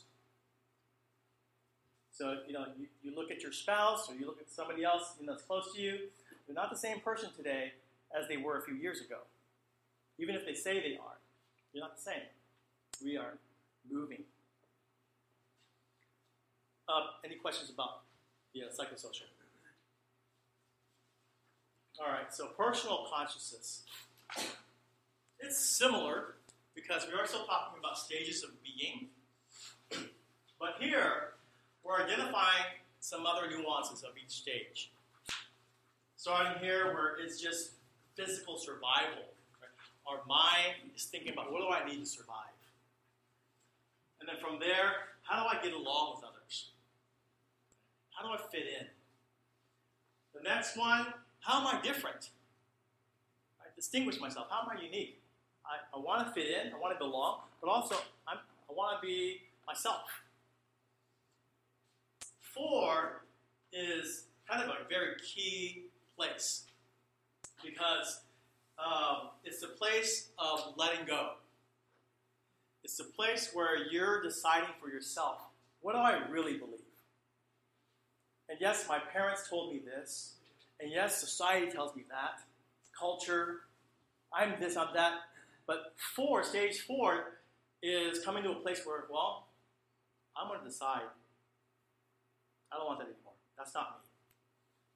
[2.11, 5.15] So, you know, you, you look at your spouse or you look at somebody else
[5.19, 5.99] you know, that's close to you,
[6.47, 7.73] they're not the same person today
[8.17, 9.17] as they were a few years ago.
[10.17, 11.17] Even if they say they are,
[11.73, 12.23] you're not the same.
[13.03, 13.33] We are
[13.91, 14.23] moving.
[16.87, 18.04] Uh, any questions about
[18.63, 19.27] uh, psychosocial?
[21.99, 23.83] All right, so personal consciousness.
[25.39, 26.35] It's similar
[26.75, 29.07] because we are still talking about stages of being.
[30.59, 31.33] But here,
[31.83, 32.65] we're identifying
[32.99, 34.91] some other nuances of each stage.
[36.17, 37.73] Starting here, where it's just
[38.17, 39.23] physical survival.
[39.61, 39.71] Right?
[40.07, 42.55] Our mind is thinking about what do I need to survive?
[44.19, 46.34] And then from there, how do I get along with others?
[48.15, 48.87] How do I fit in?
[50.33, 51.07] The next one,
[51.41, 52.29] how am I different?
[53.59, 54.47] I distinguish myself.
[54.49, 55.19] How am I unique?
[55.65, 57.95] I, I want to fit in, I want to belong, but also
[58.27, 58.37] I'm,
[58.69, 60.03] I want to be myself.
[62.39, 63.23] Four
[63.73, 65.83] is kind of a very key
[66.15, 66.63] place
[67.63, 68.21] because
[68.79, 71.31] um, it's the place of letting go.
[72.83, 75.41] It's the place where you're deciding for yourself
[75.85, 76.84] what do I really believe?
[78.49, 80.33] And yes, my parents told me this,
[80.79, 82.41] and yes, society tells me that,
[82.97, 83.61] culture,
[84.33, 85.13] I'm this, I'm that.
[85.67, 87.39] But four, stage four,
[87.81, 89.47] is coming to a place where, well,
[90.37, 91.01] I'm going to decide.
[92.71, 93.33] I don't want that anymore.
[93.57, 94.09] That's not me.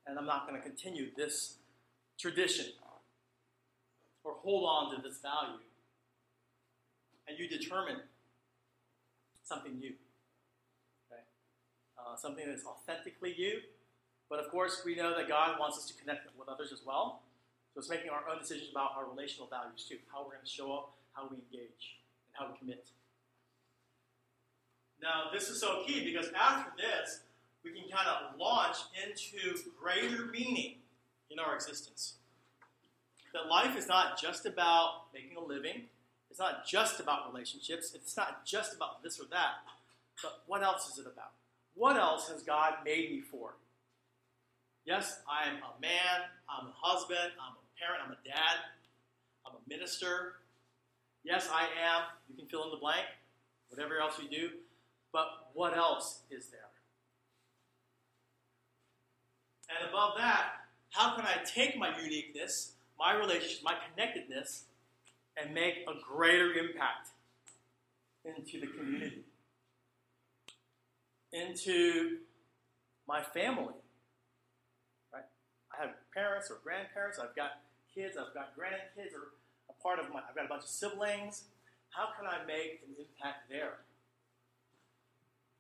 [0.08, 1.56] And I'm not going to continue this
[2.20, 2.66] tradition
[4.24, 5.60] or hold on to this value.
[7.28, 8.02] And you determine
[9.44, 9.94] something new.
[12.10, 13.60] Uh, something that is authentically you.
[14.30, 17.22] But of course, we know that God wants us to connect with others as well.
[17.74, 20.50] So it's making our own decisions about our relational values too, how we're going to
[20.50, 22.88] show up, how we engage, and how we commit.
[25.02, 27.22] Now, this is so key because after this,
[27.64, 30.76] we can kind of launch into greater meaning
[31.30, 32.16] in our existence.
[33.34, 35.84] That life is not just about making a living,
[36.32, 39.62] it's not just about relationships, it's not just about this or that,
[40.24, 41.32] but what else is it about?
[41.80, 43.56] What else has God made me for?
[44.84, 48.58] Yes, I am a man, I'm a husband, I'm a parent, I'm a dad,
[49.48, 50.34] I'm a minister.
[51.24, 52.04] Yes, I am.
[52.28, 53.06] You can fill in the blank,
[53.70, 54.50] whatever else you do.
[55.14, 56.60] But what else is there?
[59.70, 60.48] And above that,
[60.90, 64.66] how can I take my uniqueness, my relationship, my connectedness,
[65.42, 67.08] and make a greater impact
[68.26, 69.24] into the community,
[71.34, 72.18] into
[73.08, 73.76] my family?
[75.14, 75.24] Right?
[75.74, 77.62] I have parents or grandparents, I've got
[77.94, 79.34] kids, I've got grandkids, or
[79.70, 81.44] a part of my, I've got a bunch of siblings.
[81.90, 83.80] How can I make an impact there?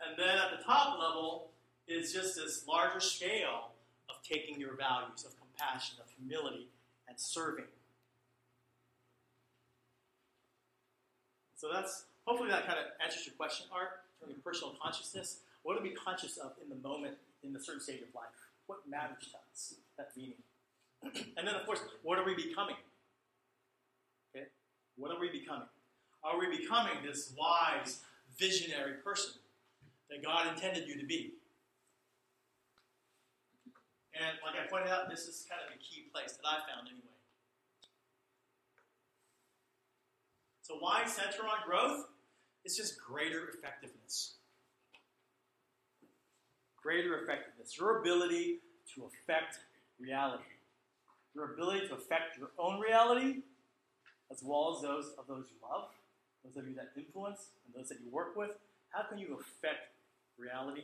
[0.06, 1.50] And then at the top level
[1.88, 3.72] is just this larger scale
[4.10, 6.68] of taking your values of compassion, of humility,
[7.08, 7.66] and serving.
[11.56, 15.40] So that's hopefully that kind of answers your question, Art, from your personal consciousness.
[15.64, 18.34] What are we conscious of in the moment, in the certain stage of life?
[18.68, 19.76] What matters to us?
[19.98, 20.42] That meaning.
[21.04, 22.76] and then, of course, what are we becoming?
[24.36, 24.48] Okay,
[24.96, 25.68] what are we becoming?
[26.24, 28.02] Are we becoming this wise,
[28.38, 29.34] visionary person
[30.10, 31.34] that God intended you to be?
[34.14, 36.88] And like I pointed out, this is kind of a key place that I found
[36.88, 37.16] anyway.
[40.62, 42.06] So why center on growth?
[42.66, 44.36] It's just greater effectiveness.
[46.90, 47.78] Greater effectiveness.
[47.78, 48.58] Your ability
[48.96, 49.60] to affect
[50.00, 50.42] reality.
[51.36, 53.44] Your ability to affect your own reality
[54.32, 55.90] as well as those of those you love,
[56.44, 58.50] those of you that influence, and those that you work with.
[58.90, 59.94] How can you affect
[60.40, 60.82] reality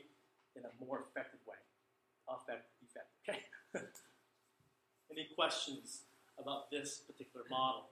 [0.56, 1.56] in a more effective way?
[2.30, 3.10] Affect, effect.
[3.28, 3.40] Okay?
[5.12, 6.02] Any questions
[6.40, 7.86] about this particular model?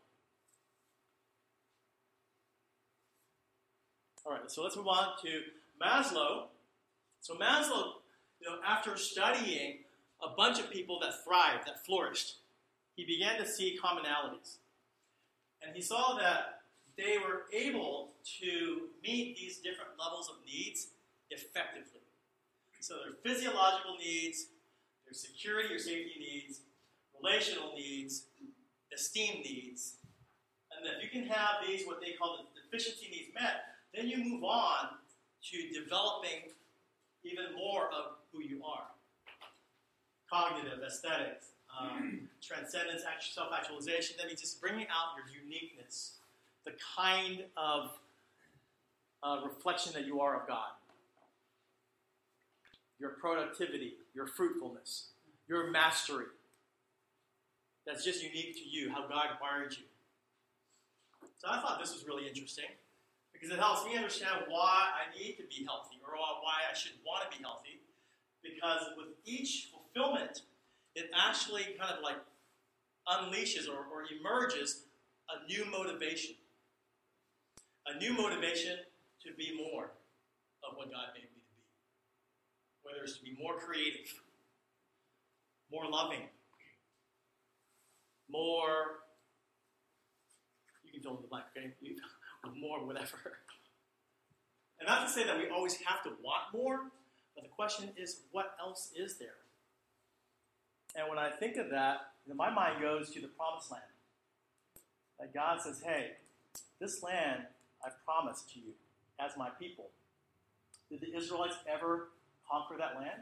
[4.23, 5.41] All right, so let's move on to
[5.81, 6.43] Maslow.
[7.21, 8.02] So Maslow,
[8.43, 9.79] you know, after studying
[10.21, 12.37] a bunch of people that thrived, that flourished,
[12.95, 14.57] he began to see commonalities.
[15.65, 16.61] And he saw that
[16.97, 20.87] they were able to meet these different levels of needs
[21.29, 22.01] effectively.
[22.81, 24.47] So their physiological needs,
[25.05, 26.59] their security or safety needs,
[27.21, 28.25] relational needs,
[28.93, 29.95] esteem needs.
[30.69, 33.63] And if you can have these, what they call the deficiency needs met,
[33.95, 34.89] then you move on
[35.51, 36.51] to developing
[37.23, 38.87] even more of who you are.
[40.29, 41.47] Cognitive, aesthetics,
[41.79, 44.15] um, transcendence, self actualization.
[44.17, 46.15] That means just bringing out your uniqueness,
[46.65, 47.91] the kind of
[49.21, 50.71] uh, reflection that you are of God.
[52.99, 55.09] Your productivity, your fruitfulness,
[55.47, 56.25] your mastery.
[57.85, 59.83] That's just unique to you, how God wired you.
[61.35, 62.71] So I thought this was really interesting
[63.33, 66.93] because it helps me understand why I need to be healthy or why I should
[67.05, 67.82] want to be healthy.
[68.43, 70.41] Because with each fulfillment,
[70.95, 72.17] it actually kind of like
[73.07, 74.83] unleashes or, or emerges
[75.29, 76.35] a new motivation.
[77.87, 78.77] A new motivation
[79.23, 79.91] to be more
[80.63, 81.63] of what God made me to be.
[82.83, 84.07] Whether it's to be more creative,
[85.71, 86.27] more loving,
[88.29, 89.03] more,
[90.83, 91.73] you can fill in the blank, okay?
[92.59, 93.39] more, whatever.
[94.79, 96.91] And not to say that we always have to want more,
[97.35, 99.35] but the question is, what else is there?
[100.95, 103.83] And when I think of that, my mind goes to the promised land.
[105.19, 106.11] That God says, hey,
[106.79, 107.43] this land
[107.83, 108.73] I promised to you
[109.19, 109.89] as my people.
[110.89, 112.09] Did the Israelites ever
[112.49, 113.21] conquer that land?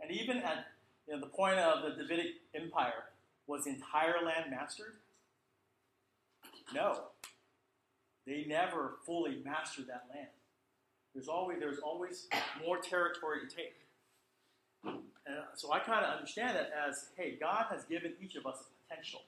[0.00, 0.66] And even at
[1.06, 3.04] you know, the point of the Davidic Empire,
[3.46, 4.94] was the entire land mastered?
[6.74, 7.04] No.
[8.26, 10.28] They never fully mastered that land.
[11.14, 12.26] There's always there's always
[12.64, 13.74] more territory to take.
[15.26, 18.58] And so I kind of understand that as, hey, God has given each of us
[18.60, 19.22] a potential.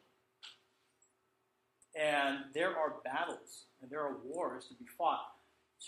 [1.99, 5.33] And there are battles and there are wars to be fought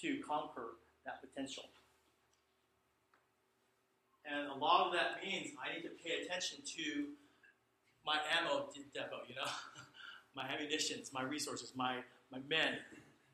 [0.00, 1.64] to conquer that potential.
[4.24, 7.04] And a lot of that means I need to pay attention to
[8.04, 9.50] my ammo depot, you know,
[10.34, 11.96] my ammunitions, my resources, my,
[12.32, 12.74] my men,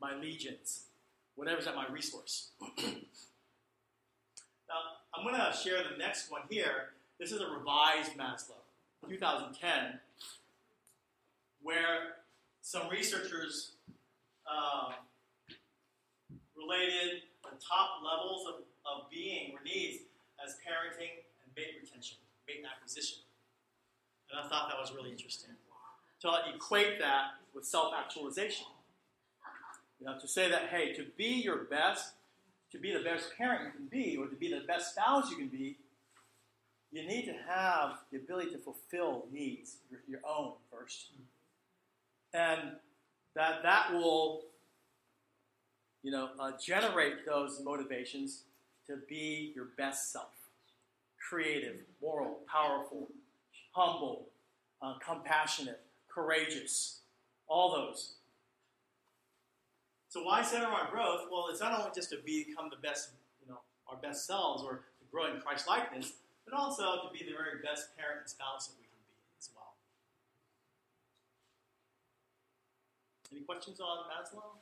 [0.01, 0.87] my legions,
[1.35, 2.49] whatever's at my resource.
[2.77, 2.95] now,
[5.13, 6.89] I'm going to share the next one here.
[7.19, 8.59] This is a revised Maslow,
[9.07, 9.99] 2010,
[11.61, 12.15] where
[12.61, 13.71] some researchers
[14.49, 14.93] um,
[16.57, 17.21] related
[17.55, 20.03] the top levels of, of being or needs
[20.43, 22.17] as parenting and mate retention,
[22.47, 23.19] mate acquisition.
[24.31, 25.51] And I thought that was really interesting.
[26.21, 28.65] To equate that with self actualization.
[30.05, 32.11] You know, to say that, hey, to be your best,
[32.71, 35.37] to be the best parent you can be, or to be the best spouse you
[35.37, 35.77] can be,
[36.91, 41.07] you need to have the ability to fulfill needs, your, your own first.
[42.35, 42.73] And
[43.35, 44.43] that, that will,
[46.03, 48.43] you know, uh, generate those motivations
[48.87, 50.29] to be your best self.
[51.29, 53.07] Creative, moral, powerful,
[53.71, 54.27] humble,
[54.83, 56.99] uh, compassionate, courageous,
[57.47, 58.17] all those.
[60.15, 61.27] So why center on growth?
[61.29, 63.09] Well, it's not only just to become the best,
[63.43, 63.59] you know,
[63.91, 66.13] our best selves or to grow in Christ likeness,
[66.45, 69.49] but also to be the very best parent and spouse that we can be as
[69.53, 69.75] well.
[73.29, 74.55] Any questions on Maslow?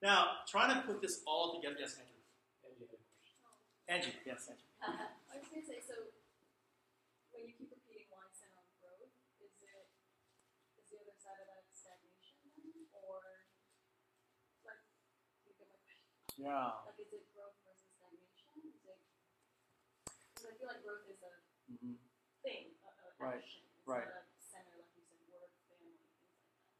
[0.00, 2.24] Now, trying to put this all together, yes, Andrew.
[2.64, 3.36] And you had a question.
[3.84, 4.64] Angie, yes, Angie.
[5.28, 5.92] I was gonna say, so
[7.36, 9.12] when you keep repeating why center on growth,
[9.44, 9.84] is it
[10.80, 13.44] is the other side of that stagnation then, or
[14.64, 14.80] like
[15.44, 16.08] you get my question?
[16.40, 16.72] Yeah.
[16.88, 18.48] Like, is it growth versus stagnation?
[18.64, 18.96] Is it?
[20.32, 21.32] Because I feel like growth is a
[21.68, 22.00] hmm
[22.40, 23.60] thing, a, a Right, action.
[23.76, 24.08] It's right.
[24.08, 26.00] not a center, like you said, work, family,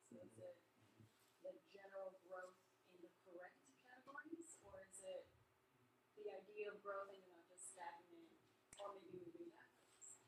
[0.09, 0.57] things like that.
[0.65, 1.13] So is it
[1.45, 2.57] the general growth
[2.97, 5.29] in the correct categories, or is it
[6.17, 8.41] the idea of growth and you're not just stagnant,
[8.81, 10.25] or maybe moving backwards?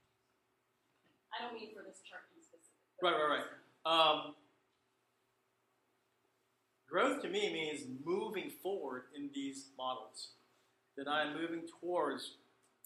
[1.33, 2.77] I don't mean for this chart in specific.
[3.01, 3.49] Right, right, right.
[3.89, 4.37] Um,
[6.93, 10.29] growth to me means moving forward in these models.
[10.97, 12.33] That I'm moving towards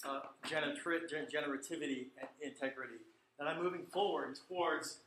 [0.08, 3.02] uh, genera- gen- generativity and integrity.
[3.38, 4.98] That I'm moving forward towards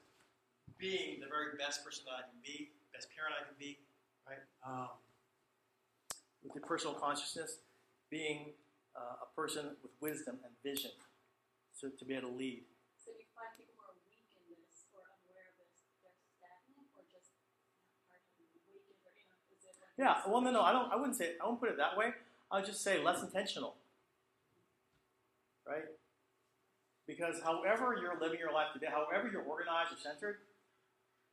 [0.77, 3.79] being the very best person that I can be, best parent I can be,
[4.27, 4.43] right?
[4.67, 4.89] Um,
[6.43, 7.59] with the personal consciousness,
[8.09, 8.53] being
[8.95, 10.91] uh, a person with wisdom and vision,
[11.73, 12.63] so to be able to lead.
[12.99, 15.71] So do you find people who are weak in this or unaware of this,
[16.03, 17.31] they're stagnant or just
[18.07, 20.89] hard to awaken or you know, is it like Yeah, well, no, no, I don't.
[20.93, 21.33] I wouldn't say.
[21.43, 22.13] I won't put it that way.
[22.49, 23.75] I would just say less intentional,
[25.67, 25.83] right?
[27.05, 30.37] Because however you're living your life today, however you're organized or centered,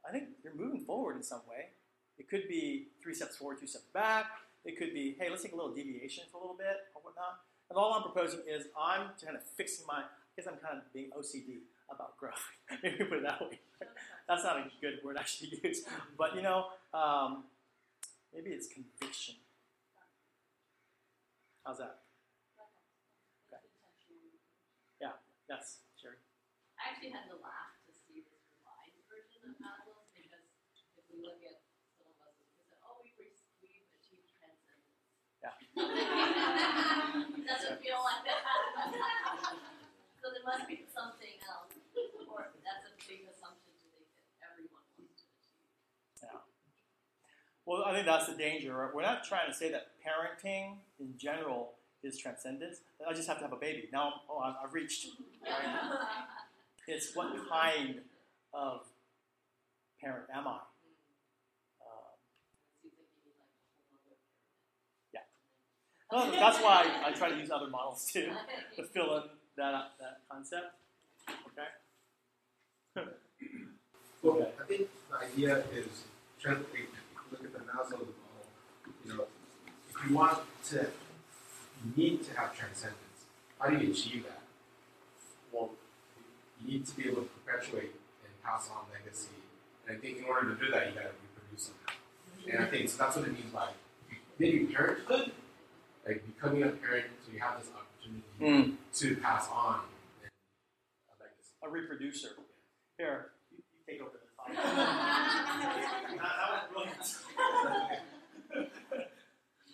[0.06, 1.70] I think you're moving forward in some way.
[2.18, 4.26] It could be three steps forward, two steps back.
[4.64, 7.38] It could be, hey, let's take a little deviation for a little bit or whatnot.
[7.70, 10.00] And all I'm proposing is I'm kind of fixing my.
[10.00, 10.02] I
[10.36, 12.42] guess I'm kind of being OCD about growth.
[12.82, 13.60] Maybe put it that way.
[14.28, 15.82] That's not a good word I should use,
[16.18, 17.44] but you know, um,
[18.32, 19.36] maybe it's conviction.
[21.64, 22.06] How's that?
[23.50, 23.58] Okay.
[25.02, 25.18] Intentional.
[25.46, 26.18] Yes, Sherry.
[26.74, 30.42] I actually had to laugh to see this revised version of Maslow's because
[30.98, 31.62] if we look at
[31.94, 33.30] some of us, we said, oh, we've, re-
[33.62, 34.98] we've achieved transcendence.
[35.42, 35.54] Yeah.
[37.50, 38.42] Doesn't feel like that.
[40.22, 41.78] so there must be something else,
[42.26, 45.46] or that's a big assumption to think that everyone wants to achieve.
[47.66, 48.74] Well, I think that's the danger.
[48.76, 48.94] right?
[48.94, 52.78] We're not trying to say that parenting in general is transcendence.
[53.06, 53.88] I just have to have a baby.
[53.92, 55.08] Now, oh, I've, I've reached.
[56.86, 57.96] It's what kind
[58.54, 58.82] of
[60.00, 60.50] parent am I?
[60.52, 62.14] Um,
[62.84, 63.50] It seems like you need like
[66.14, 68.30] a whole other well, that's why I, I try to use other models too
[68.76, 69.22] to fill in
[69.56, 70.66] that that concept.
[71.28, 73.10] Okay.
[74.22, 75.86] Well, I think the idea is,
[76.40, 76.64] trans-
[77.84, 78.54] if you look at the Maslow
[78.86, 79.24] model, you know,
[79.90, 80.38] if you want
[80.70, 80.86] to,
[81.84, 83.00] you need to have transcendence.
[83.58, 84.42] How do you achieve that?
[85.52, 85.70] Well,
[86.60, 87.92] you need to be able to perpetuate
[88.24, 89.28] and pass on legacy.
[89.86, 92.00] And I think in order to do that, you got to reproduce somehow.
[92.48, 93.68] And I think so that's what it means by
[94.38, 95.32] maybe parenthood,
[96.06, 98.74] like becoming a parent, so you have this opportunity hmm.
[98.94, 99.80] to pass on
[100.22, 100.30] and
[101.08, 101.52] a legacy.
[101.62, 102.28] A reproducer.
[102.98, 104.25] Here, you, you take over the top.
[104.54, 106.16] That,
[106.50, 107.16] was brilliant.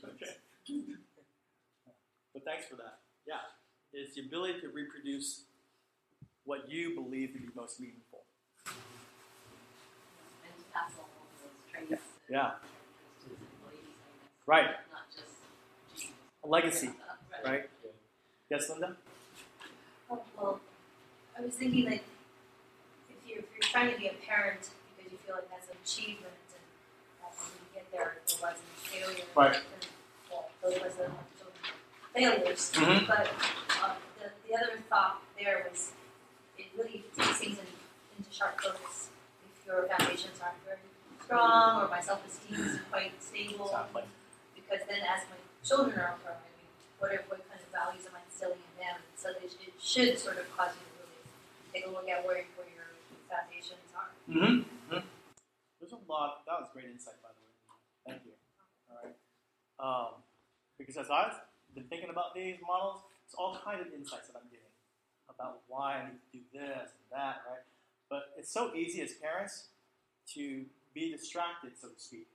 [0.04, 0.32] okay.
[2.32, 2.98] But thanks for that.
[3.26, 3.34] Yeah,
[3.92, 5.42] it's the ability to reproduce
[6.44, 8.20] what you believe to be most meaningful.
[12.30, 12.50] Yeah, guess.
[14.46, 14.70] right.
[16.44, 16.90] A legacy,
[17.44, 17.68] Right.
[18.50, 18.96] Yes, Linda.
[20.08, 20.60] Well,
[21.38, 22.04] I was thinking like
[23.08, 25.76] if you're, if you're trying to be a parent because you feel like that's an
[25.82, 26.64] achievement and
[27.24, 29.24] uh, when you get there it wasn't failure.
[29.34, 29.52] Right.
[29.56, 29.88] then,
[30.30, 31.08] Well, those was the
[32.12, 32.72] failures.
[32.76, 33.06] Mhm.
[33.08, 33.26] But
[33.82, 35.92] uh, the, the other thought there was
[36.58, 37.66] it really takes things in,
[38.18, 39.08] into sharp focus.
[39.48, 40.84] If your foundations aren't very
[41.24, 44.04] strong or my self-esteem is quite stable, Exactly.
[44.54, 46.68] because then as my children are growing, I mean,
[47.00, 49.00] what are, what kind of values am I instilling in them?
[49.16, 51.24] So it, it should sort of cause you to really
[51.72, 52.61] take a look at where, where
[53.32, 54.12] foundations are.
[54.28, 55.00] Mm-hmm.
[55.80, 56.44] There's a lot.
[56.46, 57.56] That was great insight, by the way.
[58.06, 58.36] Thank you.
[58.92, 59.16] All right.
[59.80, 60.20] Um,
[60.78, 61.40] Because as I've
[61.74, 64.68] been thinking about these models, it's all kind of insights that I'm getting
[65.30, 67.64] about why I need to do this and that, right?
[68.10, 69.68] But it's so easy as parents
[70.34, 72.28] to be distracted, so to speak.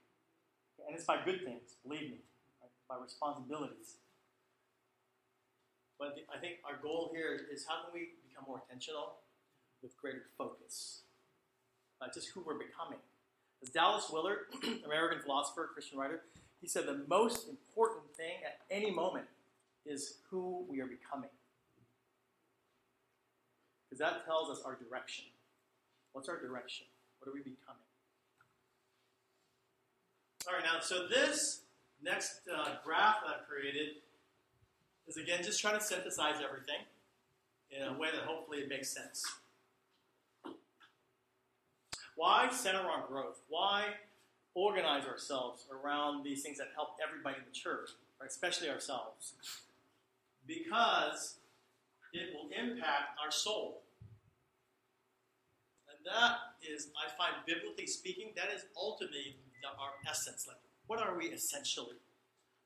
[0.86, 2.20] And it's by good things, believe me,
[2.60, 2.72] right?
[2.88, 3.96] by responsibilities.
[5.98, 9.18] But I think our goal here is how can we become more intentional
[9.82, 11.02] with greater focus?
[12.00, 12.98] Uh, just who we're becoming.
[13.62, 14.46] As Dallas Willard,
[14.84, 16.22] American philosopher, Christian writer,
[16.60, 19.26] he said the most important thing at any moment
[19.84, 21.30] is who we are becoming.
[23.88, 25.24] Because that tells us our direction.
[26.12, 26.86] What's our direction?
[27.18, 27.82] What are we becoming?
[30.46, 31.62] All right, now, so this
[32.02, 33.96] next uh, graph I've created
[35.06, 36.84] is again just trying to synthesize everything
[37.70, 39.24] in a way that hopefully it makes sense.
[42.18, 43.38] Why center on growth?
[43.48, 43.84] Why
[44.54, 47.90] organize ourselves around these things that help everybody in the church,
[48.20, 48.28] right?
[48.28, 49.34] especially ourselves?
[50.44, 51.36] Because
[52.12, 53.82] it will impact our soul.
[55.88, 56.38] And that
[56.68, 59.36] is, I find, biblically speaking, that is ultimately
[59.78, 60.46] our essence.
[60.48, 60.56] Like,
[60.88, 61.98] what are we essentially?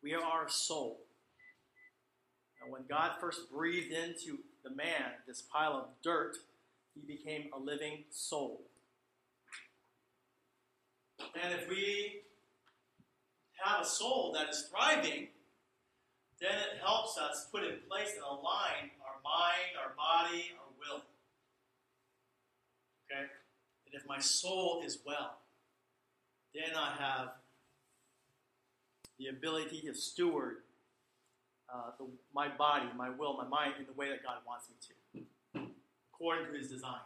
[0.03, 1.01] We are our soul.
[2.63, 6.39] And when God first breathed into the man this pile of dirt,
[6.95, 8.63] he became a living soul.
[11.43, 12.23] And if we
[13.65, 15.29] have a soul that is thriving,
[16.41, 21.03] then it helps us put in place and align our mind, our body, our will.
[23.07, 23.31] Okay?
[23.87, 25.39] And if my soul is well,
[26.55, 27.29] then I have
[29.19, 30.57] the ability to steward
[31.73, 32.05] uh, the,
[32.35, 35.61] my body, my will, my mind in the way that God wants me to,
[36.13, 37.01] according to His design.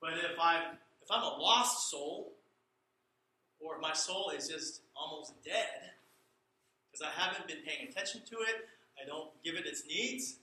[0.00, 0.72] But if I
[1.02, 2.32] if I'm a lost soul,
[3.64, 5.94] or if my soul is just almost dead
[6.90, 8.68] because I haven't been paying attention to it,
[9.00, 10.36] I don't give it its needs,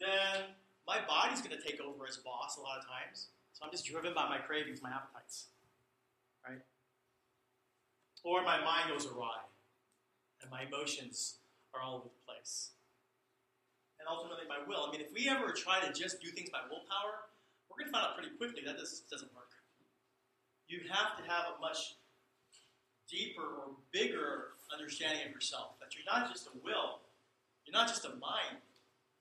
[0.00, 0.50] then
[0.86, 3.28] my body's going to take over as boss a lot of times.
[3.52, 5.46] So I'm just driven by my cravings, my appetites,
[6.46, 6.58] right?
[8.24, 9.46] Or my mind goes awry,
[10.42, 11.36] and my emotions
[11.72, 12.70] are all over the place.
[14.00, 14.88] And ultimately, my will.
[14.88, 17.30] I mean, if we ever try to just do things by willpower,
[17.68, 19.54] we're going to find out pretty quickly that this doesn't work.
[20.66, 21.94] You have to have a much
[23.10, 25.78] deeper or bigger understanding of yourself.
[25.80, 27.00] That you're not just a will,
[27.66, 28.60] you're not just a mind,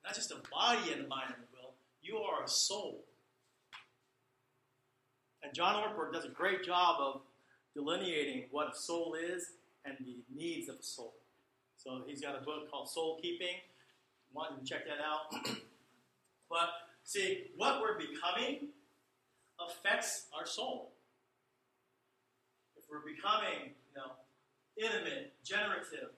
[0.04, 3.04] not just a body and a mind and a will, you are a soul.
[5.44, 7.22] And John Ortberg does a great job of
[7.74, 9.52] delineating what a soul is
[9.86, 11.14] and the needs of a soul.
[11.78, 13.58] So he's got a book called Soul Keeping.
[14.34, 15.34] Want you to check that out.
[16.50, 16.70] but
[17.04, 18.70] see, what we're becoming
[19.60, 20.93] affects our soul.
[22.94, 24.14] We're becoming, you know,
[24.78, 26.14] intimate, generative,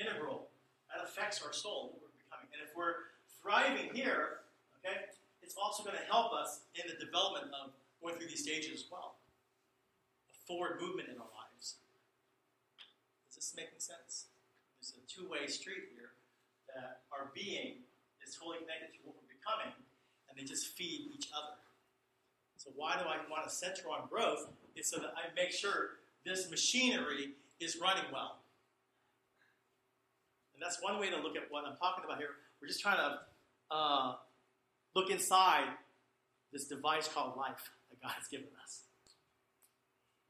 [0.00, 0.48] integral,
[0.88, 2.00] that affects our soul.
[2.00, 3.12] We're becoming, and if we're
[3.44, 4.48] thriving here,
[4.80, 5.12] okay,
[5.44, 8.84] it's also going to help us in the development of going through these stages as
[8.88, 9.20] well.
[10.32, 11.76] A forward movement in our lives.
[13.28, 14.32] Is this making sense?
[14.80, 16.16] There's a two-way street here
[16.72, 17.84] that our being
[18.24, 19.76] is totally connected to what we're becoming,
[20.32, 21.60] and they just feed each other.
[22.56, 24.48] So why do I want to center on growth?
[24.76, 28.38] Is so that I make sure this machinery is running well.
[30.54, 32.30] And that's one way to look at what I'm talking about here.
[32.60, 33.18] We're just trying to
[33.70, 34.14] uh,
[34.94, 35.68] look inside
[36.52, 38.82] this device called life that God has given us.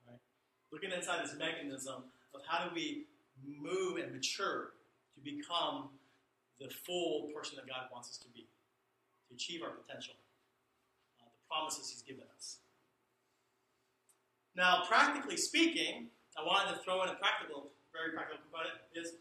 [0.07, 0.19] Right?
[0.73, 3.07] Looking inside this mechanism of how do we
[3.45, 4.73] move and mature
[5.15, 5.91] to become
[6.61, 8.47] the full person that God wants us to be,
[9.29, 10.15] to achieve our potential,
[11.21, 12.59] uh, the promises He's given us.
[14.57, 19.15] Now, practically speaking, I wanted to throw in a practical, very practical component is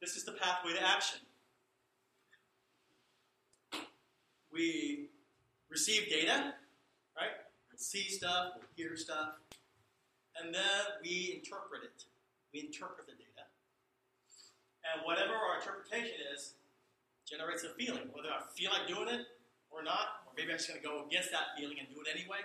[0.00, 1.20] this is the pathway to action.
[4.52, 5.10] We
[5.70, 6.54] receive data,
[7.16, 7.36] right?
[7.70, 9.34] We see stuff, we hear stuff,
[10.40, 12.04] and then we interpret it.
[12.52, 13.44] We interpret the data.
[14.94, 16.54] And whatever our interpretation is,
[17.28, 19.26] generates a feeling, whether I feel like doing it
[19.70, 22.08] or not, or maybe I'm just going to go against that feeling and do it
[22.08, 22.40] anyway.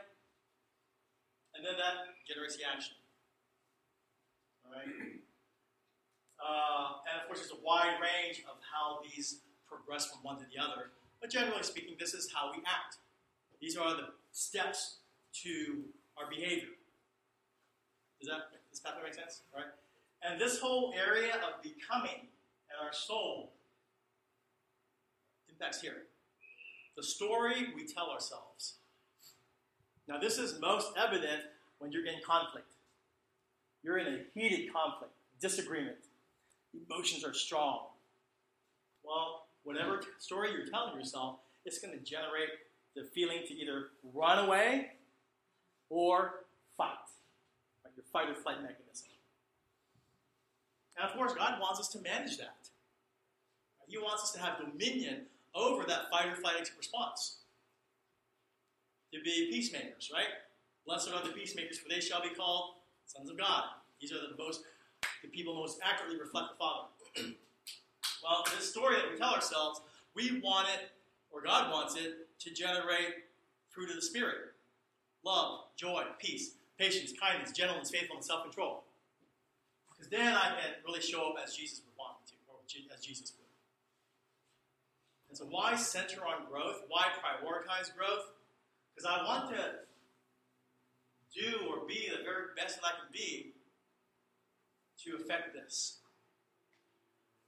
[1.55, 2.95] And then that generates the action.
[4.65, 4.89] All right?
[6.43, 10.45] Uh, and of course, there's a wide range of how these progress from one to
[10.53, 10.91] the other.
[11.21, 12.97] But generally speaking, this is how we act.
[13.61, 14.97] These are the steps
[15.43, 15.83] to
[16.17, 16.75] our behavior.
[18.19, 19.41] Does that does that make sense?
[19.55, 19.71] Right?
[20.21, 22.27] And this whole area of becoming
[22.69, 23.51] and our soul
[25.49, 26.03] impacts here.
[26.97, 28.75] The story we tell ourselves.
[30.07, 31.43] Now, this is most evident
[31.79, 32.67] when you're in conflict.
[33.83, 35.97] You're in a heated conflict, disagreement.
[36.89, 37.87] emotions are strong.
[39.03, 42.49] Well, whatever story you're telling yourself, it's going to generate
[42.95, 44.91] the feeling to either run away
[45.89, 46.45] or
[46.77, 46.89] fight.
[47.95, 49.09] Your fight or flight mechanism.
[50.97, 52.55] And of course, God wants us to manage that.
[53.87, 57.37] He wants us to have dominion over that fight or flight response.
[59.14, 60.26] To be peacemakers, right?
[60.88, 63.64] Blessed are the peacemakers, for they shall be called sons of God.
[64.01, 64.64] These are the most
[65.22, 66.88] the people most accurately reflect the Father.
[68.24, 69.82] well, this story that we tell ourselves,
[70.16, 70.89] we want it,
[71.32, 73.30] or God wants it, to generate
[73.70, 74.57] fruit of the Spirit
[75.24, 78.84] love, joy, peace, patience, kindness, gentleness, faithfulness, self control.
[79.91, 82.57] Because then I can really show up as Jesus would want me to, or
[82.95, 83.45] as Jesus would.
[85.30, 86.82] And so, why center on growth?
[86.88, 88.34] Why prioritize growth?
[88.93, 89.71] Because I want to
[91.33, 93.53] do or be the very best that I can be
[95.03, 95.97] to affect this.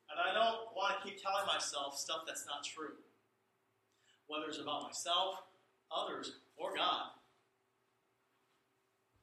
[0.09, 2.93] And I don't want to keep telling myself stuff that's not true,
[4.27, 5.41] whether it's about myself,
[5.91, 7.11] others, or God.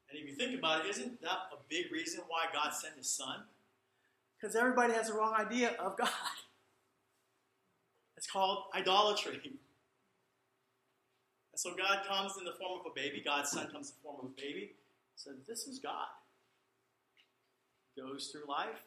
[0.09, 3.09] And if you think about it, isn't that a big reason why God sent His
[3.09, 3.43] Son?
[4.39, 6.09] Because everybody has the wrong idea of God.
[8.15, 9.41] It's called idolatry.
[11.53, 13.21] And so God comes in the form of a baby.
[13.23, 14.71] God's Son comes in the form of a baby.
[15.15, 16.07] Says, This is God
[17.95, 18.81] goes through life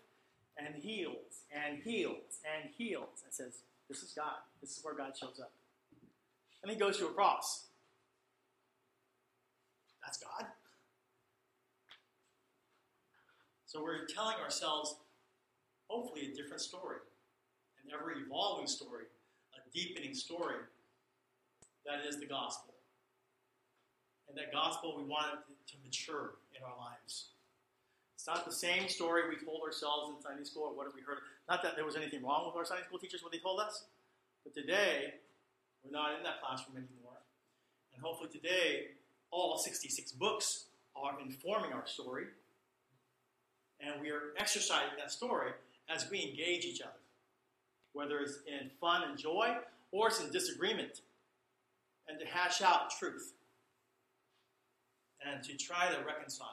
[0.59, 4.43] and heals and heals and heals and says, This is God.
[4.61, 5.53] This is where God shows up.
[6.63, 7.67] And he goes to a cross.
[10.03, 10.47] That's God.
[13.67, 14.97] So we're telling ourselves,
[15.89, 16.97] hopefully, a different story,
[17.85, 19.05] an ever evolving story,
[19.55, 20.57] a deepening story
[21.87, 22.75] that is the gospel.
[24.29, 27.31] And that gospel, we want it to mature in our lives.
[28.15, 31.03] It's not the same story we told ourselves in Sunday school or what have we
[31.03, 31.19] heard.
[31.49, 33.85] Not that there was anything wrong with our Sunday school teachers, what they told us,
[34.43, 35.15] but today,
[35.85, 37.19] we're not in that classroom anymore.
[37.95, 38.89] And hopefully today,
[39.31, 40.67] all 66 books
[40.97, 42.25] are informing our story,
[43.81, 45.51] and we are exercising that story
[45.89, 46.93] as we engage each other,
[47.93, 49.55] whether it's in fun and joy
[49.93, 51.01] or it's in disagreement,
[52.09, 53.33] and to hash out truth
[55.25, 56.49] and to try to reconcile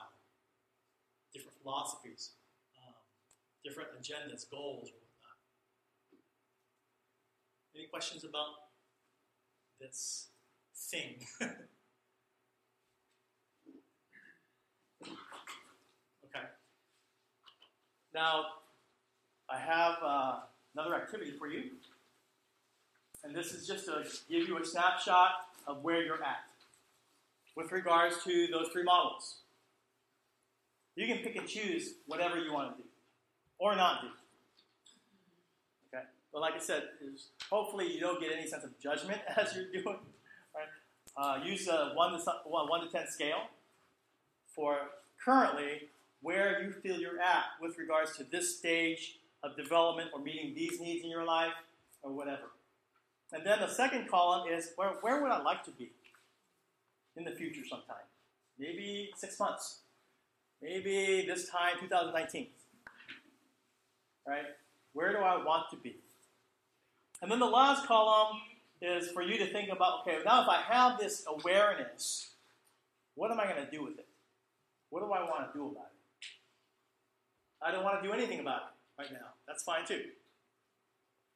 [1.34, 2.32] different philosophies,
[2.78, 2.94] um,
[3.64, 5.38] different agendas, goals, or whatnot.
[7.76, 8.48] Any questions about
[9.80, 10.30] this
[10.76, 11.26] thing?
[11.42, 11.56] okay.
[18.14, 18.46] Now,
[19.50, 20.40] I have uh,
[20.76, 21.72] another activity for you.
[23.24, 25.32] And this is just to give you a snapshot
[25.66, 26.44] of where you're at
[27.56, 29.38] with regards to those three models.
[30.96, 32.90] You can pick and choose whatever you want to do
[33.60, 34.08] or not do.
[35.88, 36.04] Okay?
[36.32, 36.84] But like I said,
[37.50, 40.00] hopefully you don't get any sense of judgment as you're doing.
[40.56, 40.68] Right?
[41.16, 43.44] Uh, use a 1 to, 1, 1 to 10 scale
[44.56, 44.78] for
[45.24, 45.90] currently
[46.22, 50.80] where you feel you're at with regards to this stage of development or meeting these
[50.80, 51.54] needs in your life
[52.02, 52.52] or whatever.
[53.32, 55.92] And then the second column is where, where would I like to be
[57.16, 58.06] in the future sometime?
[58.60, 59.80] Maybe six months,
[60.62, 62.48] maybe this time 2019.
[64.28, 64.44] Right?
[64.94, 65.96] Where do I want to be?
[67.22, 68.38] And then the last column
[68.82, 72.36] is for you to think about okay, now if I have this awareness,
[73.16, 74.08] what am I going to do with it?
[74.90, 75.94] What do I want to do about it?
[77.66, 79.30] I don't want to do anything about it right now.
[79.48, 80.02] That's fine too.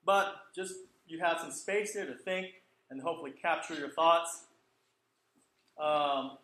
[0.06, 0.74] But just
[1.08, 2.48] you have some space there to think
[2.90, 4.46] and hopefully capture your thoughts.
[5.82, 6.38] Um,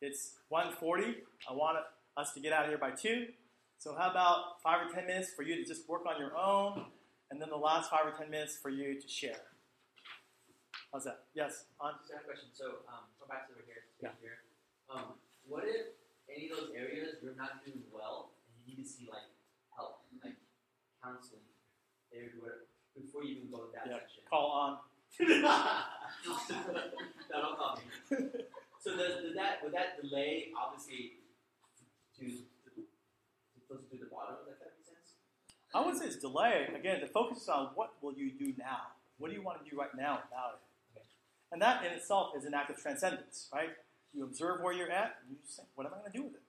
[0.00, 1.14] it's 1.40.
[1.48, 1.78] I want
[2.16, 3.26] us to get out of here by 2.
[3.78, 6.84] So how about 5 or 10 minutes for you to just work on your own,
[7.30, 9.40] and then the last 5 or 10 minutes for you to share.
[10.92, 11.24] How's that?
[11.34, 11.94] Yes, on?
[12.02, 12.50] Just have a question.
[12.52, 13.86] So, um, go back to over here.
[14.02, 14.10] Yeah.
[14.20, 14.42] Here.
[14.90, 15.14] Um,
[15.46, 15.94] what if
[16.26, 19.30] any of those areas you're not doing well and you need to see like
[19.70, 20.34] help, like
[20.98, 21.46] counseling,
[22.10, 23.98] therapy, whatever, before you even go to that Yeah.
[23.98, 24.22] section?
[24.28, 24.78] Call on.
[25.20, 25.26] no,
[27.42, 27.82] don't call me.
[28.80, 31.18] So does, does that would that delay obviously
[32.18, 32.38] to to, to
[33.68, 34.36] closer to the bottom?
[34.48, 35.12] Does that make sense?
[35.74, 36.68] I wouldn't say it's delay.
[36.74, 38.92] Again, the focus is on what will you do now?
[39.18, 40.60] What do you want to do right now about it?
[41.52, 43.70] And that in itself is an act of transcendence, right?
[44.14, 46.24] You observe where you're at, and you just think, what am I going to do
[46.24, 46.42] with it?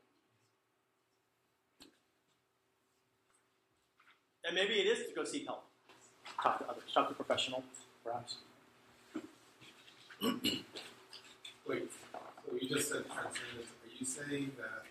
[4.46, 5.66] And maybe it is to go seek help.
[6.42, 7.64] Talk to others, talk to a professional,
[8.04, 8.38] perhaps.
[11.68, 13.70] Wait, so you just said transcendence.
[13.84, 14.86] Are you saying that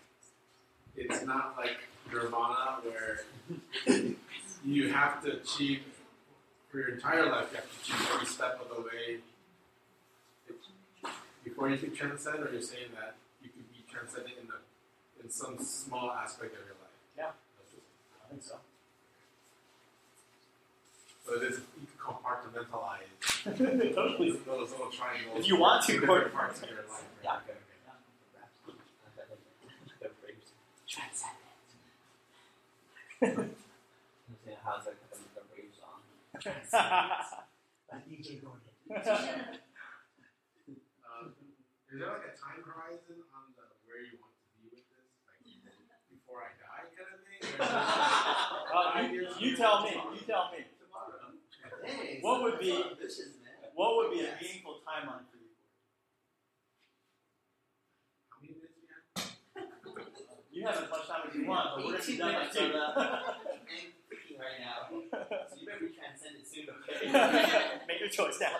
[0.95, 1.77] it's not like
[2.11, 3.23] nirvana where
[4.65, 5.83] you have to achieve
[6.69, 7.47] for your entire life.
[7.51, 9.17] You have to achieve every step of the way
[11.43, 15.29] before you can transcend, or you're saying that you can be transcendent in the in
[15.29, 16.97] some small aspect of your life.
[17.17, 17.31] Yeah.
[18.25, 18.55] I think so.
[21.31, 23.07] So it is you can compartmentalize
[23.95, 24.35] totally.
[24.43, 25.39] those little triangles.
[25.39, 26.27] If you want to, into Gordon.
[26.27, 27.07] different parts of your life.
[27.23, 27.39] Yeah.
[27.39, 27.55] Okay,
[33.23, 34.59] okay.
[34.59, 36.03] How's that the, the rave song?
[41.07, 41.31] Um,
[41.87, 45.07] is there like a time horizon on the where you want to be with this,
[45.31, 45.47] like
[46.11, 47.39] before I die, kind of thing?
[47.55, 49.95] Or is it just Well, five you, you tell me.
[49.95, 50.70] You tell me.
[51.81, 52.17] Tomorrow.
[52.21, 53.71] What would be- man.
[53.75, 55.49] What would be a meaningful timeline for you?
[58.29, 59.29] How many minutes we have?
[60.51, 62.45] You have as much time as you want, but we're gonna be 18 done by
[62.53, 62.59] two.
[62.59, 62.71] I'm
[64.41, 64.89] right now.
[65.51, 67.79] So you better be transcendent soon, okay?
[67.87, 68.57] Make your choice now.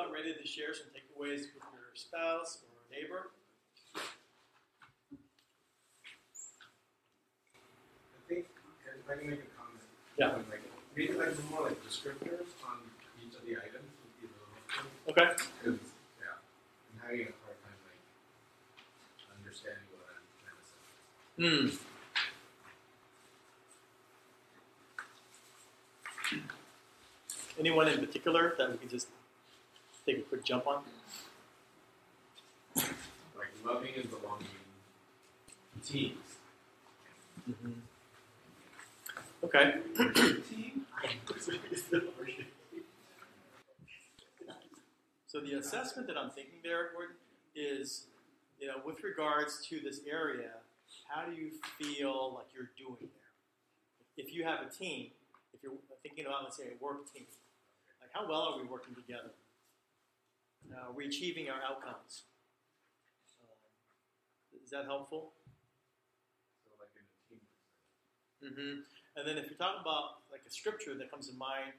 [0.00, 3.30] About ready to share some takeaways with your spouse or neighbor?
[3.94, 3.98] I
[8.28, 8.46] think
[8.86, 9.84] if I can make a comment.
[10.16, 10.28] Yeah.
[10.48, 10.62] Like
[10.96, 12.78] maybe like more like descriptors on
[13.20, 15.10] each of the items would be a little helpful.
[15.10, 15.28] Okay.
[15.62, 15.80] Because
[16.20, 18.00] yeah, I'm having a hard time like
[19.36, 20.64] understanding what I'm trying to
[21.68, 21.76] say.
[21.76, 21.76] Hmm.
[27.58, 29.08] Anyone in particular that we can just
[30.06, 30.82] take a quick jump on?
[32.76, 34.46] Like loving and belonging
[35.84, 36.16] teams.
[37.48, 37.72] Mm-hmm.
[39.44, 39.74] Okay.
[40.48, 40.86] Team?
[45.26, 47.16] So the assessment that I'm thinking there, Gordon,
[47.54, 48.06] is,
[48.60, 50.50] you know, with regards to this area,
[51.08, 54.16] how do you feel like you're doing there?
[54.16, 55.10] If you have a team,
[55.54, 55.72] if you're
[56.02, 57.26] thinking about, let's say, a work team,
[58.00, 59.30] like how well are we working together?
[60.68, 62.24] Uh, are we achieving our outcomes?
[63.40, 65.32] Uh, is that helpful?
[66.64, 67.40] So like in a team.
[68.54, 68.80] hmm
[69.16, 71.72] And then if you're talking about like a scripture that comes to mind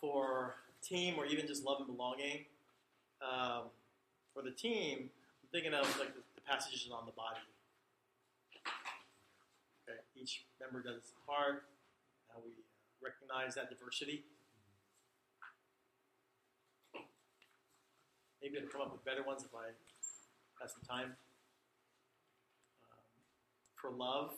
[0.00, 2.46] for team or even just love and belonging,
[3.22, 3.70] um,
[4.34, 5.10] for the team,
[5.42, 7.40] I'm thinking of like the, the passages on the body.
[9.86, 11.64] Okay, each member does its part.
[12.32, 12.52] How we
[13.02, 14.24] recognize that diversity.
[18.42, 19.70] Maybe I'll come up with better ones if I
[20.60, 21.14] have some time.
[22.90, 22.98] Um,
[23.76, 24.34] for love,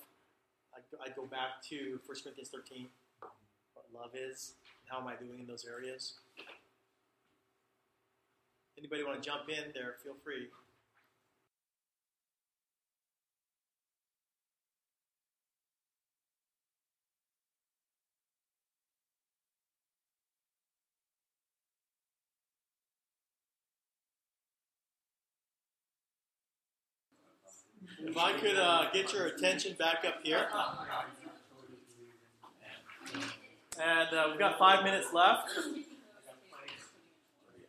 [0.77, 2.87] I'd, go- back to 1 Corinthians 13,
[3.73, 4.53] what love is,
[4.85, 6.15] and how am I doing in those areas.
[8.77, 10.49] Anybody want to jump in there, feel free.
[28.07, 30.47] If I could uh, get your attention back up here.
[33.81, 35.49] And uh, we've got five minutes left.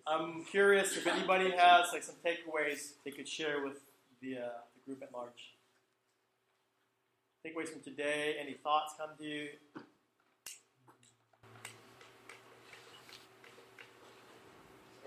[0.05, 3.79] I'm curious if anybody has like some takeaways they could share with
[4.21, 5.55] the, uh, the group at large.
[7.45, 8.35] Takeaways from today.
[8.39, 9.47] Any thoughts come to you?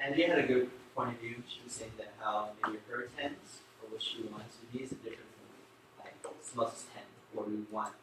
[0.02, 1.42] Andy had a good point of view.
[1.48, 3.57] She was saying that how maybe her tent or
[3.98, 5.50] what she wants to be is different from
[5.98, 6.54] like else's
[6.94, 7.94] tent where we want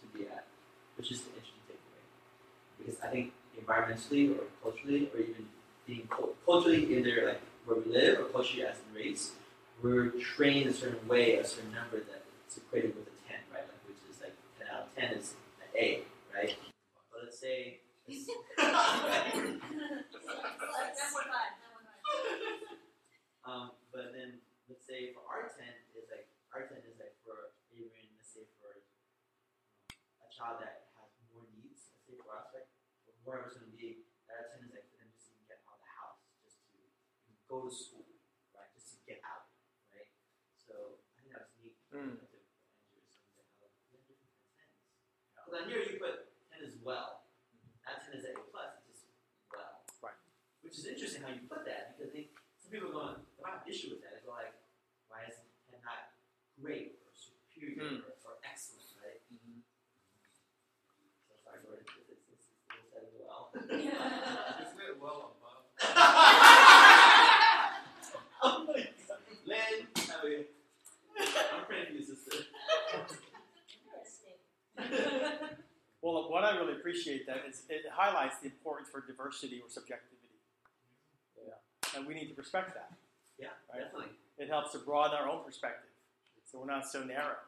[0.00, 0.46] to be at,
[0.96, 2.00] which is the interesting takeaway.
[2.78, 5.44] Because I think environmentally or culturally or even
[5.86, 9.32] being cul- culturally either like where we live or culturally as a race,
[9.82, 13.60] we're trained a certain way, a certain number that it's equated with a 10, right?
[13.60, 16.00] Like which is like 10 out of 10 is an A,
[16.34, 16.56] right?
[17.12, 17.80] But let's say
[24.66, 25.62] let's say for R10
[25.94, 28.82] is like R10 is like for even let's say for
[29.90, 31.90] um, a child that has more needs.
[31.94, 32.66] Let's say for us, like
[33.06, 35.78] for whoever's going to be that R10 is like for them just to get out
[35.78, 36.78] of the house, just to
[37.46, 38.10] go to school,
[38.54, 38.70] right?
[38.74, 39.46] Just to get out,
[39.94, 40.10] right?
[40.58, 41.38] So I think hmm.
[41.38, 41.74] that's neat.
[41.94, 42.18] Mm.
[42.18, 42.46] interesting.
[45.56, 47.24] on here you put 10 as well.
[47.50, 47.88] Mm-hmm.
[47.88, 49.16] Not 10 is A plus, it's just
[49.48, 49.82] well.
[50.04, 50.18] Right.
[50.60, 52.28] Which is interesting how you put that because they,
[52.60, 54.15] some people are going, I have an issue with that
[56.66, 58.02] great or superior Mm.
[58.02, 59.22] or, or excellent, right?
[61.30, 63.54] So sorry, Gordon, it's, it's, it's, it's said it well.
[63.54, 65.62] Isn't it well above?
[68.42, 69.22] oh my god.
[69.46, 70.44] Lynn, how are you?
[71.54, 72.50] I'm praying for you, sister.
[73.86, 74.38] Interesting.
[76.02, 80.30] Well, what I really appreciate that is it highlights the importance for diversity or subjectivity.
[81.34, 81.58] Yeah.
[81.98, 82.92] And we need to respect that.
[83.40, 83.82] Yeah, Right.
[83.82, 84.14] definitely.
[84.38, 85.90] It helps to broaden our own perspective.
[86.46, 87.42] So we're not so narrow.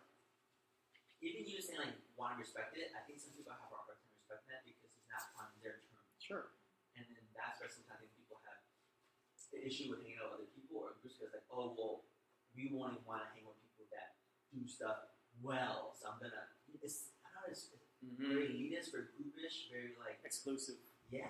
[1.22, 3.90] Even you saying like want to respect it, I think some people have a hard
[3.94, 6.10] time respecting that because it's not on their terms.
[6.18, 6.50] Sure.
[6.98, 8.58] And then that's where sometimes people have
[9.54, 12.06] the issue with hanging out with other people or groups because like, oh well,
[12.54, 14.18] we only want to hang with people that
[14.54, 15.10] do stuff
[15.42, 15.94] well.
[15.98, 16.50] So I'm gonna.
[16.82, 17.54] It's I don't know.
[17.54, 18.30] It's, Mm-hmm.
[18.30, 20.78] very elitist, very groupish, very like Exclusive.
[21.10, 21.26] yeah.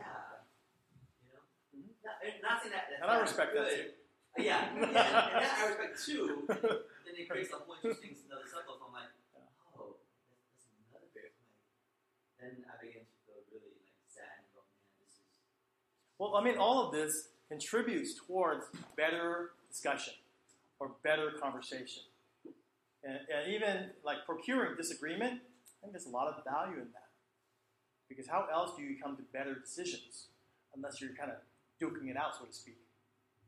[1.25, 1.41] You know.
[1.73, 1.97] Mhm.
[2.05, 2.93] Not, not saying that.
[2.93, 3.97] And I respect that good.
[4.49, 6.47] Yeah, yeah, and that I respect too.
[6.47, 8.79] then it creates a whole interesting another cycle.
[8.79, 9.11] So I'm like,
[9.75, 9.99] oh,
[10.31, 11.35] that's, another bit.
[12.39, 15.27] Then I begin to feel really like sad and go, man, this is.
[16.23, 18.67] Well, I mean, all of this contributes towards
[18.97, 20.15] better discussion
[20.79, 22.07] or better conversation.
[23.03, 27.11] And, and even like procuring disagreement, I think there's a lot of value in that.
[28.09, 30.29] Because how else do you come to better decisions
[30.75, 31.39] unless you're kind of
[31.83, 32.79] duking it out, so to speak?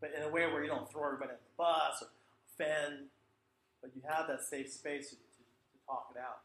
[0.01, 2.09] But in a way where you don't throw everybody under the bus or
[2.55, 3.09] offend,
[3.83, 6.41] but you have that safe space to, to, to talk it out.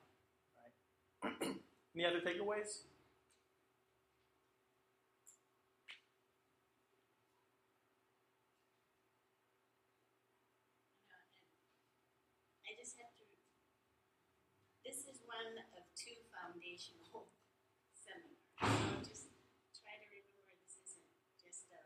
[1.24, 1.56] Right?
[1.96, 2.84] Any other takeaways?
[12.68, 13.26] I just have to,
[14.84, 17.32] this is one of two foundational
[17.96, 18.44] seminars.
[18.60, 19.32] So just
[19.76, 21.80] try to remember this isn't just a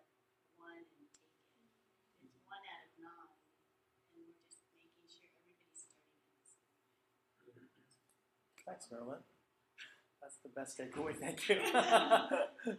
[0.57, 1.69] one and take it.
[2.25, 3.37] It's one out of nine,
[4.13, 7.69] and we're just making sure everybody's starting at the same point.
[8.69, 9.17] Thanks, Marilyn.
[10.21, 11.15] That's the best takeaway.
[11.15, 11.55] Thank you.
[11.73, 12.27] Yeah.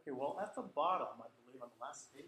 [0.00, 2.24] Okay, well, at the bottom, I believe, on the last page,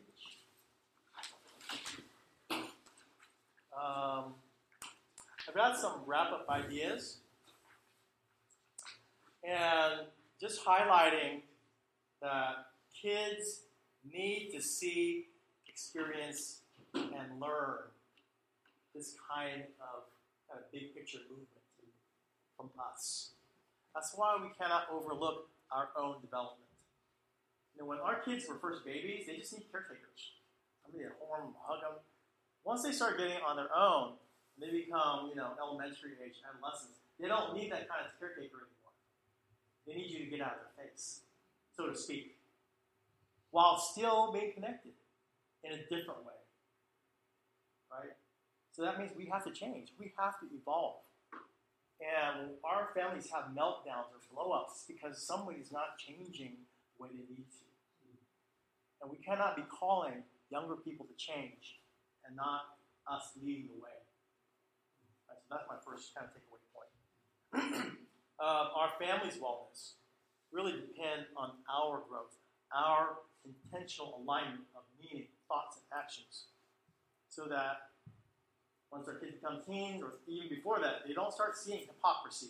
[3.72, 4.34] um,
[5.48, 7.20] I've got some wrap up ideas.
[9.42, 11.40] And just highlighting
[12.20, 12.66] that
[13.00, 13.62] kids
[14.04, 15.28] need to see,
[15.66, 16.60] experience,
[16.94, 17.90] and learn
[18.94, 20.10] this kind of,
[20.48, 21.48] kind of big picture movement
[22.56, 23.30] from us.
[23.94, 26.68] That's why we cannot overlook our own development.
[27.74, 30.36] You know, when our kids were first babies, they just need caretakers.
[30.82, 31.96] Somebody to hold them, hug them.
[32.64, 34.14] Once they start getting on their own,
[34.60, 36.98] they become, you know, elementary age adolescents.
[37.18, 38.94] They don't need that kind of caretaker anymore.
[39.86, 41.20] They need you to get out of their face,
[41.76, 42.36] so to speak,
[43.50, 44.92] while still being connected
[45.64, 46.39] in a different way.
[48.80, 49.92] So that means we have to change.
[50.00, 51.04] We have to evolve.
[52.00, 56.56] And our families have meltdowns or blow ups because somebody's not changing
[56.96, 57.68] the way they need to.
[59.02, 61.76] And we cannot be calling younger people to change
[62.24, 64.00] and not us leading the way.
[65.28, 68.00] Right, so that's my first kind of takeaway point.
[68.40, 70.00] uh, our family's wellness
[70.52, 72.32] really depend on our growth,
[72.74, 76.48] our intentional alignment of meaning, thoughts, and actions,
[77.28, 77.89] so that
[78.92, 82.48] once our kids become teens, or even before that, they don't start seeing hypocrisy.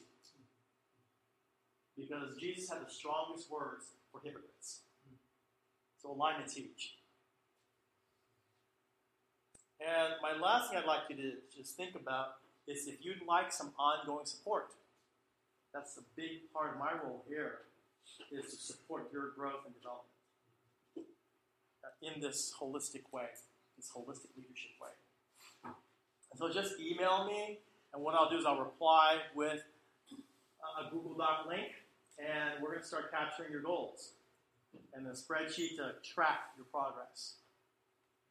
[1.97, 4.81] Because Jesus had the strongest words for hypocrites.
[6.01, 6.97] So alignment's huge.
[9.81, 12.37] And my last thing I'd like you to just think about
[12.67, 14.69] is if you'd like some ongoing support.
[15.73, 17.61] That's a big part of my role here,
[18.33, 20.11] is to support your growth and development
[21.85, 23.31] uh, in this holistic way,
[23.77, 24.91] this holistic leadership way.
[26.37, 27.59] So just email me,
[27.93, 29.63] and what I'll do is I'll reply with
[30.81, 31.73] a Google Doc link,
[32.19, 34.13] and we're going to start capturing your goals
[34.95, 37.35] and a spreadsheet to track your progress.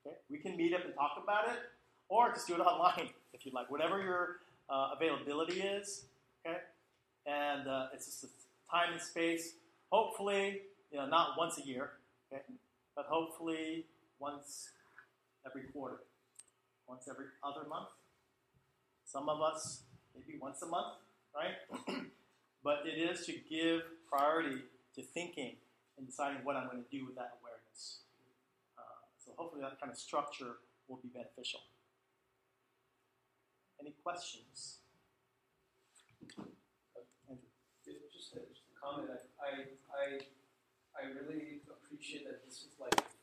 [0.06, 0.16] Okay?
[0.30, 1.60] We can meet up and talk about it,
[2.08, 4.38] or just do it online if you'd like, whatever your
[4.70, 6.06] uh, availability is.
[6.46, 6.58] Okay,
[7.26, 8.28] and uh, it's just a
[8.72, 9.56] time and space.
[9.92, 11.92] Hopefully, you know, not once a year,
[12.32, 12.42] okay,
[12.96, 13.86] but hopefully
[14.20, 14.70] once
[15.46, 15.98] every quarter
[16.90, 17.90] once every other month.
[19.06, 19.84] Some of us,
[20.16, 20.98] maybe once a month,
[21.36, 21.56] right?
[22.64, 24.64] but it is to give priority
[24.96, 25.56] to thinking
[25.98, 28.00] and deciding what I'm going to do with that awareness.
[28.78, 28.82] Uh,
[29.24, 31.60] so hopefully that kind of structure will be beneficial.
[33.80, 34.80] Any questions?
[38.14, 39.10] Just a, just a comment.
[39.40, 40.20] I, I,
[40.94, 43.19] I really appreciate that this is like.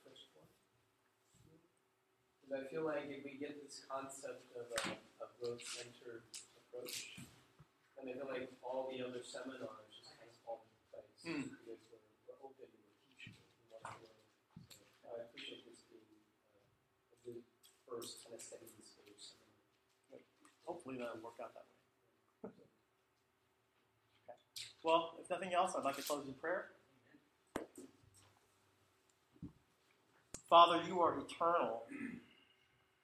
[2.47, 7.19] Because I feel like if we get this concept of a, a growth centered approach,
[7.99, 11.27] then I feel like all the other seminars just kind of fall into place.
[11.27, 11.43] Mm.
[11.43, 11.99] Because we're,
[12.31, 14.23] we're open, we're teachable, we want to learn.
[14.71, 16.07] So I appreciate this being
[16.55, 17.43] uh, a good
[17.83, 20.23] first kind of setting the stage seminar.
[20.71, 21.83] Hopefully that'll work out that way.
[22.55, 22.71] okay.
[24.87, 26.71] Well, if nothing else, I'd like to close in prayer.
[30.47, 31.83] Father, you are eternal,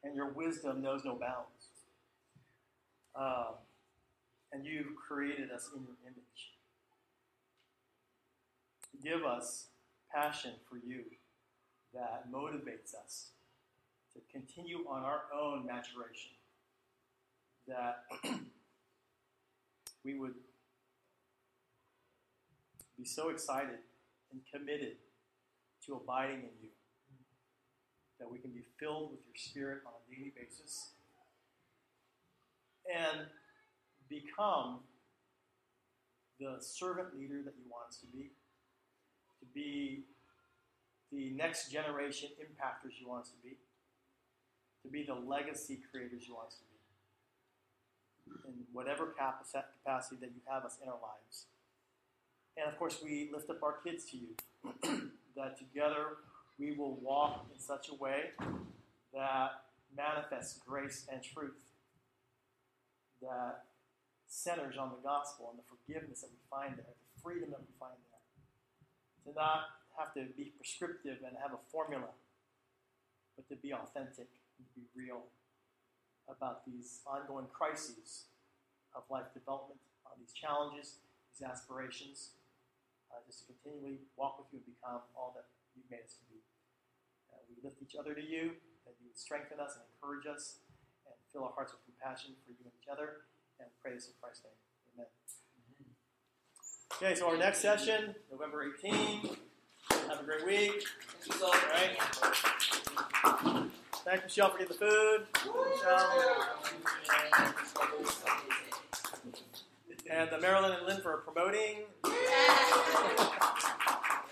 [0.05, 1.69] and your wisdom knows no bounds.
[3.15, 3.55] Um,
[4.53, 6.53] and you've created us in your image.
[9.03, 9.67] Give us
[10.15, 11.05] passion for you
[11.95, 13.31] that motivates us
[14.15, 16.33] to continue on our own maturation.
[17.67, 18.05] That
[20.05, 20.35] we would
[22.99, 23.79] be so excited
[24.33, 24.97] and committed
[25.87, 26.69] to abiding in you
[28.23, 30.93] that we can be filled with your spirit on a daily basis
[32.87, 33.27] and
[34.09, 34.79] become
[36.39, 38.31] the servant leader that you want us to be,
[39.41, 40.05] to be
[41.11, 43.57] the next generation impactors you want us to be,
[44.85, 50.41] to be the legacy creators you want us to be, in whatever capacity that you
[50.49, 51.47] have us in our lives.
[52.57, 56.19] And of course, we lift up our kids to you, that together
[56.63, 58.31] we will walk in such a way
[59.13, 59.51] that
[59.91, 61.59] manifests grace and truth,
[63.21, 63.67] that
[64.29, 67.75] centers on the gospel and the forgiveness that we find there, the freedom that we
[67.83, 68.23] find there.
[69.27, 72.15] To not have to be prescriptive and have a formula,
[73.35, 75.27] but to be authentic and to be real
[76.31, 78.31] about these ongoing crises
[78.95, 81.03] of life development, uh, these challenges,
[81.35, 82.39] these aspirations,
[83.11, 86.25] uh, just to continually walk with you and become all that you've made us to
[86.31, 86.52] be.
[87.57, 88.57] We lift each other to you,
[88.89, 90.59] that you would strengthen us and encourage us,
[91.07, 93.29] and fill our hearts with compassion for you and each other,
[93.61, 94.59] and pray this in Christ's name.
[94.97, 95.11] Amen.
[96.97, 99.37] Okay, so our next session, November 18th.
[100.09, 100.85] Have a great week.
[101.43, 101.99] All right.
[104.05, 105.27] Thank Michelle for getting the food.
[105.35, 106.53] Michelle.
[110.11, 111.85] And uh, Marilyn and Lynn for promoting.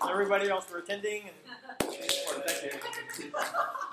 [0.07, 1.23] Everybody else for attending.
[1.23, 1.31] And,
[2.41, 3.90] ハハハハ!